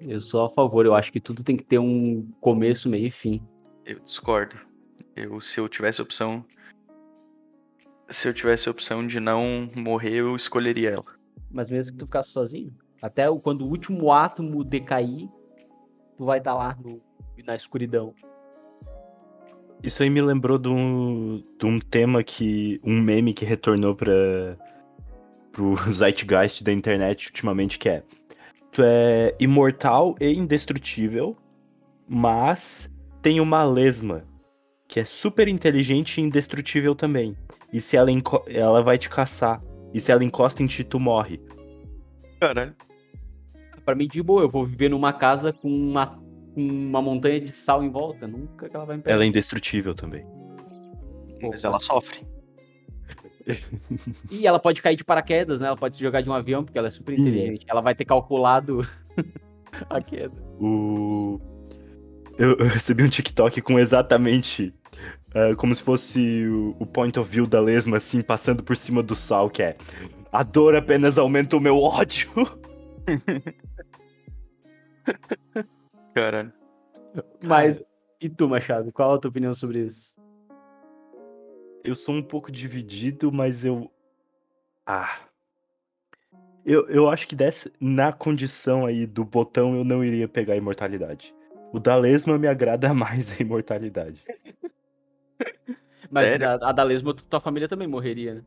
[0.00, 3.10] Eu sou a favor, eu acho que tudo tem que ter um começo, meio e
[3.10, 3.42] fim.
[3.84, 4.56] Eu discordo.
[5.14, 6.44] Eu, se eu tivesse opção.
[8.08, 11.04] Se eu tivesse opção de não morrer, eu escolheria ela.
[11.50, 12.72] Mas mesmo que tu ficasse sozinho?
[13.02, 15.28] Até quando o último átomo decair,
[16.16, 17.00] tu vai estar tá lá no,
[17.44, 18.14] na escuridão.
[19.82, 22.80] Isso aí me lembrou de um, de um tema que.
[22.84, 24.56] um meme que retornou para
[25.52, 28.02] pro zeitgeist da internet ultimamente, que é.
[28.72, 31.36] Tu é imortal e indestrutível,
[32.06, 32.90] mas
[33.22, 34.24] tem uma lesma
[34.88, 37.36] que é super inteligente e indestrutível também.
[37.72, 38.10] E se ela,
[38.48, 39.62] ela vai te caçar.
[39.92, 41.40] E se ela encosta em ti, tu morre.
[42.40, 42.74] Caralho.
[43.84, 46.24] Pra mim, de boa, eu vou viver numa casa com uma
[46.56, 48.26] com uma montanha de sal em volta.
[48.26, 49.14] Nunca que ela vai me pegar.
[49.14, 50.24] Ela é indestrutível também.
[51.42, 52.26] Mas ela sofre.
[54.30, 55.66] e ela pode cair de paraquedas, né?
[55.66, 57.66] Ela pode se jogar de um avião, porque ela é super inteligente.
[57.68, 58.88] Ela vai ter calculado
[59.90, 60.34] a queda.
[60.58, 61.38] O...
[62.38, 64.74] Eu, eu, recebi um TikTok com exatamente
[65.36, 69.02] uh, como se fosse o, o, point of view da lesma, assim, passando por cima
[69.02, 69.76] do sal, que é
[70.32, 72.30] a dor apenas aumenta o meu ódio.
[76.14, 76.52] Caralho.
[77.44, 77.82] Mas,
[78.20, 78.92] e tu, Machado?
[78.92, 80.14] Qual a tua opinião sobre isso?
[81.84, 83.90] Eu sou um pouco dividido, mas eu.
[84.84, 85.20] Ah.
[86.64, 90.56] Eu, eu acho que dessa, na condição aí do botão eu não iria pegar a
[90.56, 91.32] imortalidade.
[91.72, 94.20] O da Lesma me agrada mais a imortalidade.
[96.10, 98.44] Mas a, a da Lesma, tua família também morreria, né?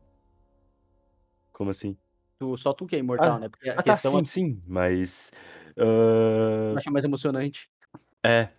[1.52, 1.96] Como assim?
[2.38, 3.48] Tu, só tu que é imortal, ah, né?
[3.48, 4.24] Porque a ah, tá, questão tá, sim, é...
[4.24, 5.30] sim, mas
[5.76, 6.76] Uh...
[6.76, 7.70] Acha mais emocionante.
[8.22, 8.50] É.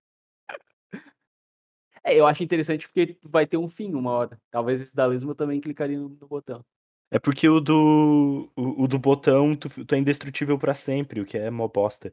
[2.05, 4.41] é, eu acho interessante porque vai ter um fim uma hora.
[4.51, 6.65] Talvez esse da Lesma também clicaria no, no botão.
[7.11, 11.27] É porque o do, o, o do botão tu, tu, é indestrutível para sempre, o
[11.27, 12.13] que é mó bosta.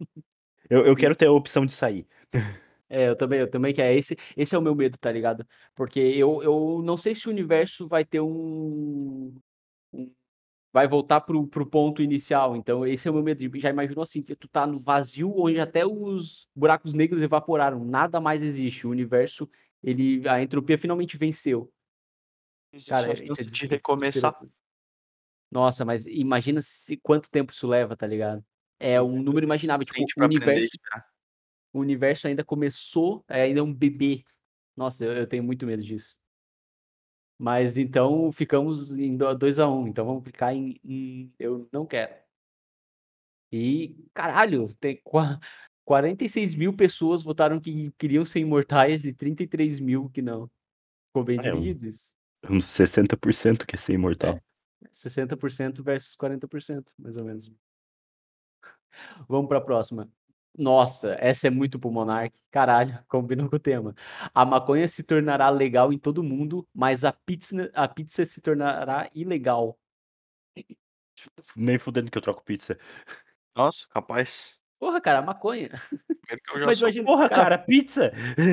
[0.70, 2.06] Eu, eu quero ter a opção de sair.
[2.88, 3.96] É, eu também, eu também quero.
[3.96, 5.46] Esse, esse é o meu medo, tá ligado?
[5.74, 9.34] Porque eu, eu não sei se o universo vai ter um,
[9.92, 10.10] um
[10.72, 12.56] vai voltar pro, pro ponto inicial.
[12.56, 13.40] Então, esse é o meu medo.
[13.58, 18.42] Já imaginou assim, tu tá no vazio onde até os buracos negros evaporaram, nada mais
[18.42, 18.86] existe.
[18.86, 19.48] O universo,
[19.82, 21.70] ele a entropia finalmente venceu.
[22.72, 24.38] Existe Cara, isso é de recomeçar.
[25.50, 28.44] Nossa, mas imagina se quanto tempo isso leva, tá ligado?
[28.78, 30.78] É um número imaginável, tipo, o universo,
[31.72, 34.24] o universo ainda começou, é ainda é um bebê.
[34.76, 36.18] Nossa, eu, eu tenho muito medo disso.
[37.38, 41.86] Mas então ficamos em 2 a 1 um, então vamos clicar em, em eu não
[41.86, 42.14] quero.
[43.52, 45.00] E, caralho, tem
[45.84, 50.50] 46 mil pessoas votaram que queriam ser imortais e 33 mil que não.
[51.06, 52.14] Ficou bem é, dividido isso.
[52.50, 54.34] Uns 60% quer ser imortal.
[54.34, 57.50] É, 60% versus 40%, mais ou menos.
[59.28, 60.10] Vamos para a próxima.
[60.56, 62.36] Nossa, essa é muito pro Monark.
[62.50, 63.94] Caralho, combina com o tema.
[64.34, 69.08] A maconha se tornará legal em todo mundo, mas a pizza, a pizza se tornará
[69.14, 69.78] ilegal.
[71.56, 72.78] Nem fudendo que eu troco pizza.
[73.54, 74.58] Nossa, capaz.
[74.78, 75.70] Porra, cara, maconha.
[76.64, 78.12] Mas imagina, porra, cara, cara, pizza.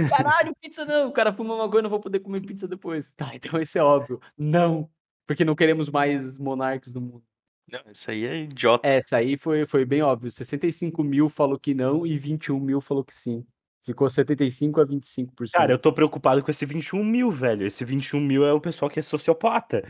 [0.10, 1.10] Caralho, pizza não.
[1.10, 3.12] O cara fuma maconha, não vou poder comer pizza depois.
[3.12, 4.20] Tá, então esse é óbvio.
[4.38, 4.90] Não.
[5.28, 7.24] Porque não queremos mais monarcas no mundo.
[7.68, 8.88] Não, isso aí é idiota.
[8.88, 10.30] Essa aí foi, foi bem óbvio.
[10.30, 13.46] 65 mil falou que não e 21 mil falou que sim.
[13.84, 15.52] Ficou 75 a 25%.
[15.54, 17.66] Cara, eu tô preocupado com esse 21 mil, velho.
[17.66, 19.84] Esse 21 mil é o pessoal que é sociopata.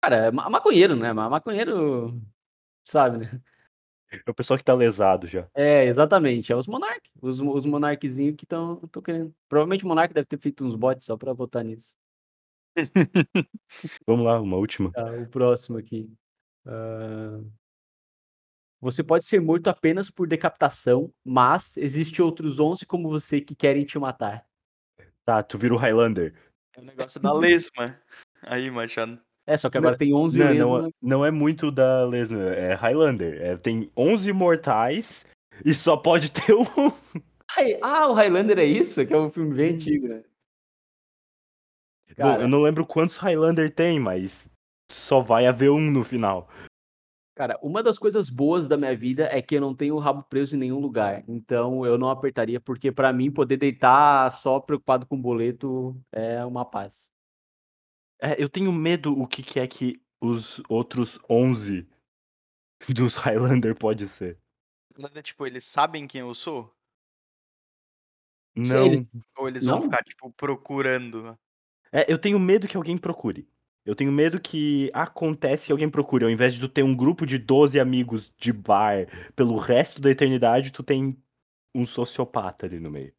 [0.00, 1.12] Cara, é maconheiro, né?
[1.12, 2.20] Maconheiro,
[2.84, 3.40] sabe, né?
[4.12, 5.48] É o pessoal que tá lesado já.
[5.54, 6.52] É, exatamente.
[6.52, 7.10] É os monarques.
[7.20, 9.34] Os, os monarquezinhos que estão querendo.
[9.48, 11.96] Provavelmente o monarca deve ter feito uns bots só pra votar nisso.
[14.06, 14.92] Vamos lá, uma última.
[14.92, 16.08] Tá, o próximo aqui.
[16.66, 17.50] Uh...
[18.80, 23.84] Você pode ser morto apenas por decapitação, mas existe outros 11 como você que querem
[23.84, 24.44] te matar.
[25.24, 26.34] Tá, tu vira o Highlander.
[26.76, 27.98] É o negócio da lesma.
[28.42, 29.18] Aí, Machado.
[29.46, 32.74] É, só que agora não, tem 11 não, Não, não, é muito da lesma, é
[32.74, 33.40] Highlander.
[33.40, 35.24] É, tem 11 mortais
[35.64, 36.64] e só pode ter um.
[37.80, 39.00] Ah, o Highlander é isso?
[39.00, 40.22] É que é um filme bem antigo, né?
[42.16, 42.36] Cara...
[42.36, 44.50] Bom, eu não lembro quantos Highlander tem, mas
[44.90, 46.48] só vai haver um no final.
[47.36, 50.22] Cara, uma das coisas boas da minha vida é que eu não tenho o rabo
[50.22, 51.22] preso em nenhum lugar.
[51.28, 56.64] Então eu não apertaria, porque pra mim poder deitar só preocupado com boleto é uma
[56.64, 57.10] paz.
[58.18, 61.86] É, eu tenho medo o que, que é que os outros 11
[62.88, 64.38] dos Highlander pode ser.
[65.22, 66.74] Tipo, eles sabem quem eu sou?
[68.56, 68.86] Não.
[68.86, 69.02] Eles...
[69.36, 69.82] Ou eles vão Não?
[69.82, 71.38] ficar, tipo, procurando?
[71.92, 73.46] É, eu tenho medo que alguém procure.
[73.86, 76.24] Eu tenho medo que acontece que alguém procure.
[76.24, 79.06] Ao invés de tu ter um grupo de 12 amigos de bar
[79.36, 81.16] pelo resto da eternidade, tu tem
[81.74, 83.14] um sociopata ali no meio.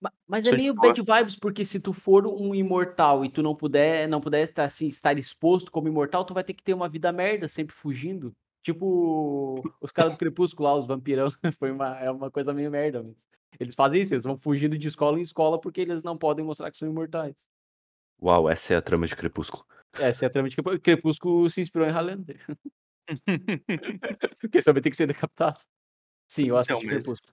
[0.00, 3.54] Ma- Mas é meio bad vibes, porque se tu for um imortal e tu não
[3.54, 6.88] puder, não puder estar, assim, estar exposto como imortal, tu vai ter que ter uma
[6.88, 8.34] vida merda, sempre fugindo.
[8.62, 11.28] Tipo, os caras do Crepúsculo lá, os vampirão,
[11.58, 13.26] foi uma, é uma coisa meio merda, mas
[13.60, 16.70] eles fazem isso, eles vão fugindo de escola em escola porque eles não podem mostrar
[16.70, 17.46] que são imortais.
[18.22, 19.66] Uau, essa é a trama de Crepúsculo.
[19.94, 22.40] Essa é a trama de Crepú- Crepúsculo se inspirou em Highlander.
[24.40, 25.58] Porque vai ter que ser decapitado.
[26.28, 27.32] Sim, eu Então, assisti mas Crepúsculo.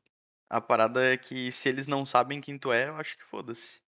[0.49, 3.79] a parada é que se eles não sabem quem tu é, eu acho que foda-se.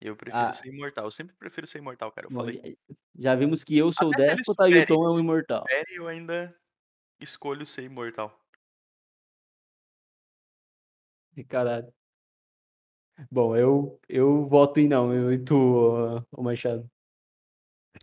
[0.00, 0.52] Eu prefiro Ah.
[0.52, 1.04] ser imortal.
[1.04, 2.26] Eu sempre prefiro ser imortal, cara.
[2.26, 2.76] Eu Bom, falei.
[3.16, 5.64] já- vimos que eu sou o Até déspota e o Tom é um imortal.
[5.90, 6.54] Eu ainda
[7.20, 8.38] escolho ser imortal.
[11.48, 11.92] Caralho.
[13.30, 16.88] Bom, eu, eu voto em não, eu e tu, ô- ô Machado.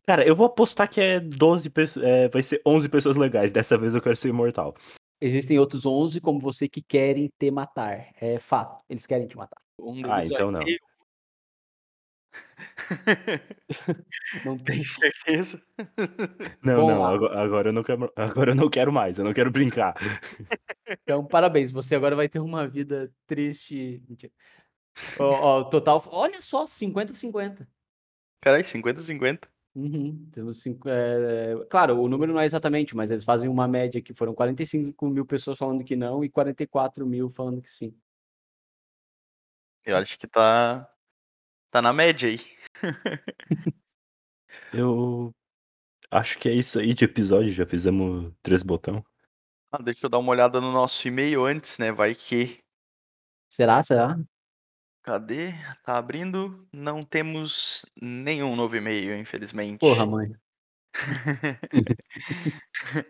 [0.05, 2.05] Cara, eu vou apostar que é 12 pessoas.
[2.05, 3.51] É, vai ser 11 pessoas legais.
[3.51, 4.74] Dessa vez eu quero ser imortal.
[5.20, 8.07] Existem outros 11 como você que querem te matar.
[8.20, 9.62] É fato, eles querem te matar.
[9.78, 10.62] Um Ah, deles então não.
[10.62, 10.78] eu.
[14.45, 14.78] Não tem.
[14.78, 15.62] Tem certeza?
[16.64, 19.34] Não, Vamos não, agora, agora eu não quero, agora eu não quero mais, eu não
[19.34, 19.95] quero brincar.
[20.88, 24.01] Então, parabéns, você agora vai ter uma vida triste.
[24.07, 24.32] Mentira.
[25.19, 27.67] Ó, ó, total, olha só, 50-50.
[28.41, 29.47] Caralho, 50-50.
[29.73, 34.01] Uhum, temos cinco, é, claro, o número não é exatamente, mas eles fazem uma média
[34.01, 37.95] que foram 45 mil pessoas falando que não e 44 mil falando que sim.
[39.85, 40.87] Eu acho que tá.
[41.71, 42.39] Tá na média aí.
[44.73, 45.33] Eu
[46.09, 49.03] acho que é isso aí de episódio, já fizemos três botão.
[49.71, 51.91] Ah, deixa eu dar uma olhada no nosso e-mail antes, né?
[51.91, 52.61] Vai que.
[53.47, 53.81] Será?
[53.81, 54.17] Será?
[55.03, 55.53] Cadê?
[55.83, 56.67] Tá abrindo.
[56.71, 59.79] Não temos nenhum novo e-mail, infelizmente.
[59.79, 60.31] Porra, mãe.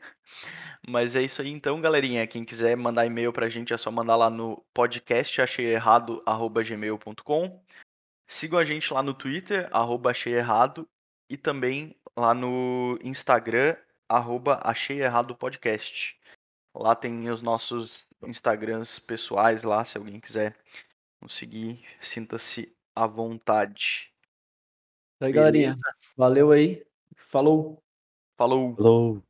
[0.88, 2.26] Mas é isso aí então, galerinha.
[2.26, 7.62] Quem quiser mandar e-mail pra gente é só mandar lá no podcast acheierrado@gmail.com.
[8.28, 10.88] Sigam a gente lá no Twitter arroba acheierrado
[11.30, 13.76] e também lá no Instagram
[14.08, 16.18] arroba acheierradopodcast.
[16.74, 20.56] Lá tem os nossos Instagrams pessoais lá, se alguém quiser
[21.22, 24.12] nos seguir, sinta-se à vontade.
[25.20, 25.74] Aí, galerinha.
[26.18, 26.84] Valeu aí.
[27.16, 27.84] Falou.
[28.38, 28.76] Falou!
[28.76, 29.24] Falou.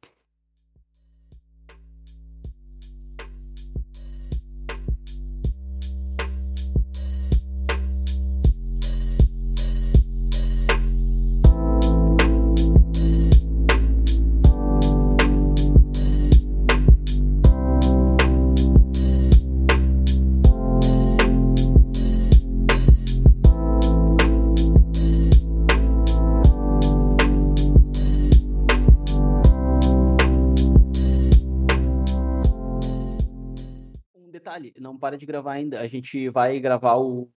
[35.01, 35.81] Para de gravar ainda.
[35.81, 37.29] A gente vai gravar o,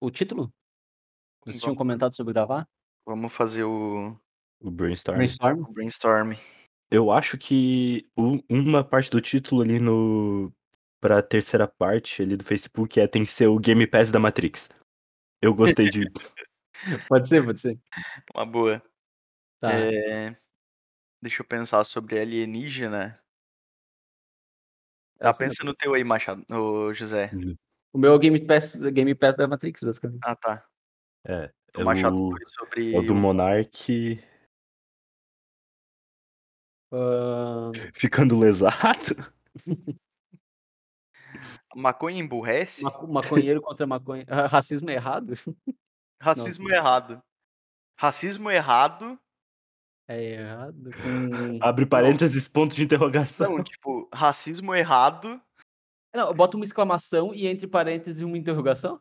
[0.00, 0.52] o título?
[1.42, 2.68] Vocês tinham comentado sobre gravar?
[3.04, 4.16] Vamos fazer o,
[4.60, 5.16] O brainstorm.
[5.16, 5.60] Brainstorm?
[5.62, 6.34] o brainstorm.
[6.90, 8.04] Eu acho que
[8.48, 10.52] uma parte do título ali no.
[11.00, 14.68] Pra terceira parte ali do Facebook é tem que ser o Game Pass da Matrix.
[15.40, 16.04] Eu gostei de.
[17.08, 17.78] Pode ser, pode ser.
[18.34, 18.82] Uma boa.
[19.60, 19.72] Tá.
[19.72, 20.34] É,
[21.22, 23.16] Deixa eu pensar sobre alienígena.
[25.22, 27.30] Tá, Essa pensa no teu aí, Machado, ô José.
[27.92, 30.18] O meu é o Game Pass, Game Pass da Matrix, basicamente.
[30.24, 30.66] Ah, tá.
[31.24, 31.52] É.
[31.76, 34.20] O É Machado o, foi sobre é o do o- Monark
[36.92, 39.14] Ahn, ficando lesado.
[41.74, 42.82] maconha emburrece.
[42.82, 44.26] maco- maconheiro contra maconha.
[44.50, 45.34] Racismo é errado?
[46.20, 47.22] Racismo errado.
[47.96, 49.18] Racismo errado.
[50.08, 50.90] É errado.
[51.02, 51.58] Com...
[51.62, 53.56] Abre parênteses, ponto de interrogação.
[53.56, 55.40] Não, tipo, racismo errado.
[56.14, 59.00] Não, eu boto uma exclamação e entre parênteses uma interrogação?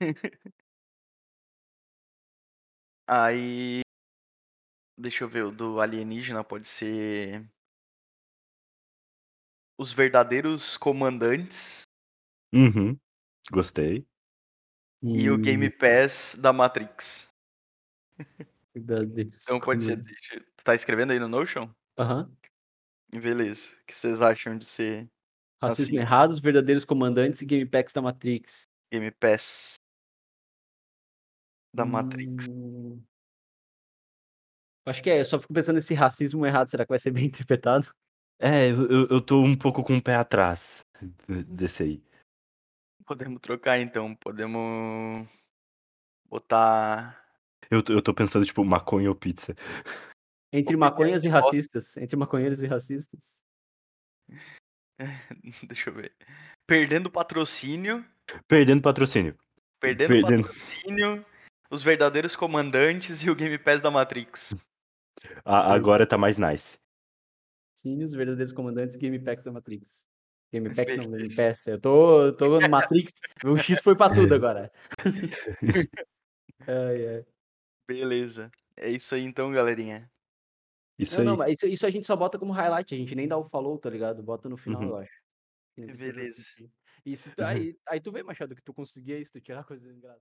[3.08, 3.80] Aí.
[4.98, 7.48] Deixa eu ver, o do alienígena pode ser.
[9.78, 11.84] Os verdadeiros comandantes
[12.52, 12.98] Uhum.
[13.50, 14.06] Gostei.
[15.02, 17.32] e o Hum, Game Pass da Matrix.
[18.74, 20.02] Então pode ser.
[20.02, 21.68] Tu tá escrevendo aí no Notion?
[21.98, 22.30] Aham.
[23.12, 23.72] Beleza.
[23.82, 25.10] O que vocês acham de ser
[25.60, 25.98] Racismo assim?
[25.98, 28.68] errado, os verdadeiros comandantes e game packs da Matrix.
[28.92, 29.74] Game Pass.
[31.74, 32.48] Da Matrix.
[32.48, 33.02] Hum.
[34.86, 37.26] Acho que é, eu só fico pensando nesse racismo errado, será que vai ser bem
[37.26, 37.92] interpretado?
[38.38, 40.84] É, eu eu tô um pouco com o pé atrás
[41.28, 42.02] de desse aí.
[43.04, 45.28] Podemos trocar então, podemos
[46.26, 47.19] botar
[47.70, 49.54] Eu tô eu tô pensando, tipo, maconha ou pizza.
[50.52, 53.42] Entre maconhas e racistas, entre maconheiros e racistas.
[55.68, 56.14] Deixa eu ver.
[56.66, 58.04] Perdendo patrocínio,
[58.46, 59.36] Perdendo patrocínio.
[59.80, 61.26] perdendo Perdendo patrocínio,
[61.70, 64.54] os verdadeiros comandantes e o Game Pass da Matrix.
[65.44, 66.78] a agora tá mais nice.
[67.74, 70.06] Sim, os verdadeiros comandantes game packs da Matrix.
[70.52, 71.34] Game packs não, Game.
[71.34, 71.66] Pass.
[71.66, 73.12] Eu tô eu tô no Matrix,
[73.44, 74.70] o X foi pra tudo agora.
[76.66, 77.26] Ai, ai.
[77.90, 78.50] Beleza.
[78.76, 80.08] É isso aí então, galerinha.
[80.98, 81.36] Isso Não, não, aí.
[81.36, 83.78] mas isso isso a gente só bota como highlight, a gente nem dá o falou,
[83.78, 84.22] tá ligado?
[84.22, 84.88] Bota no final, Uhum.
[84.88, 85.12] eu acho.
[85.76, 86.42] Beleza.
[86.42, 86.70] assistir.
[87.16, 90.18] Se tu aí aí tu vê, Machado, que tu conseguia isso, tu tirar coisas engraçadas.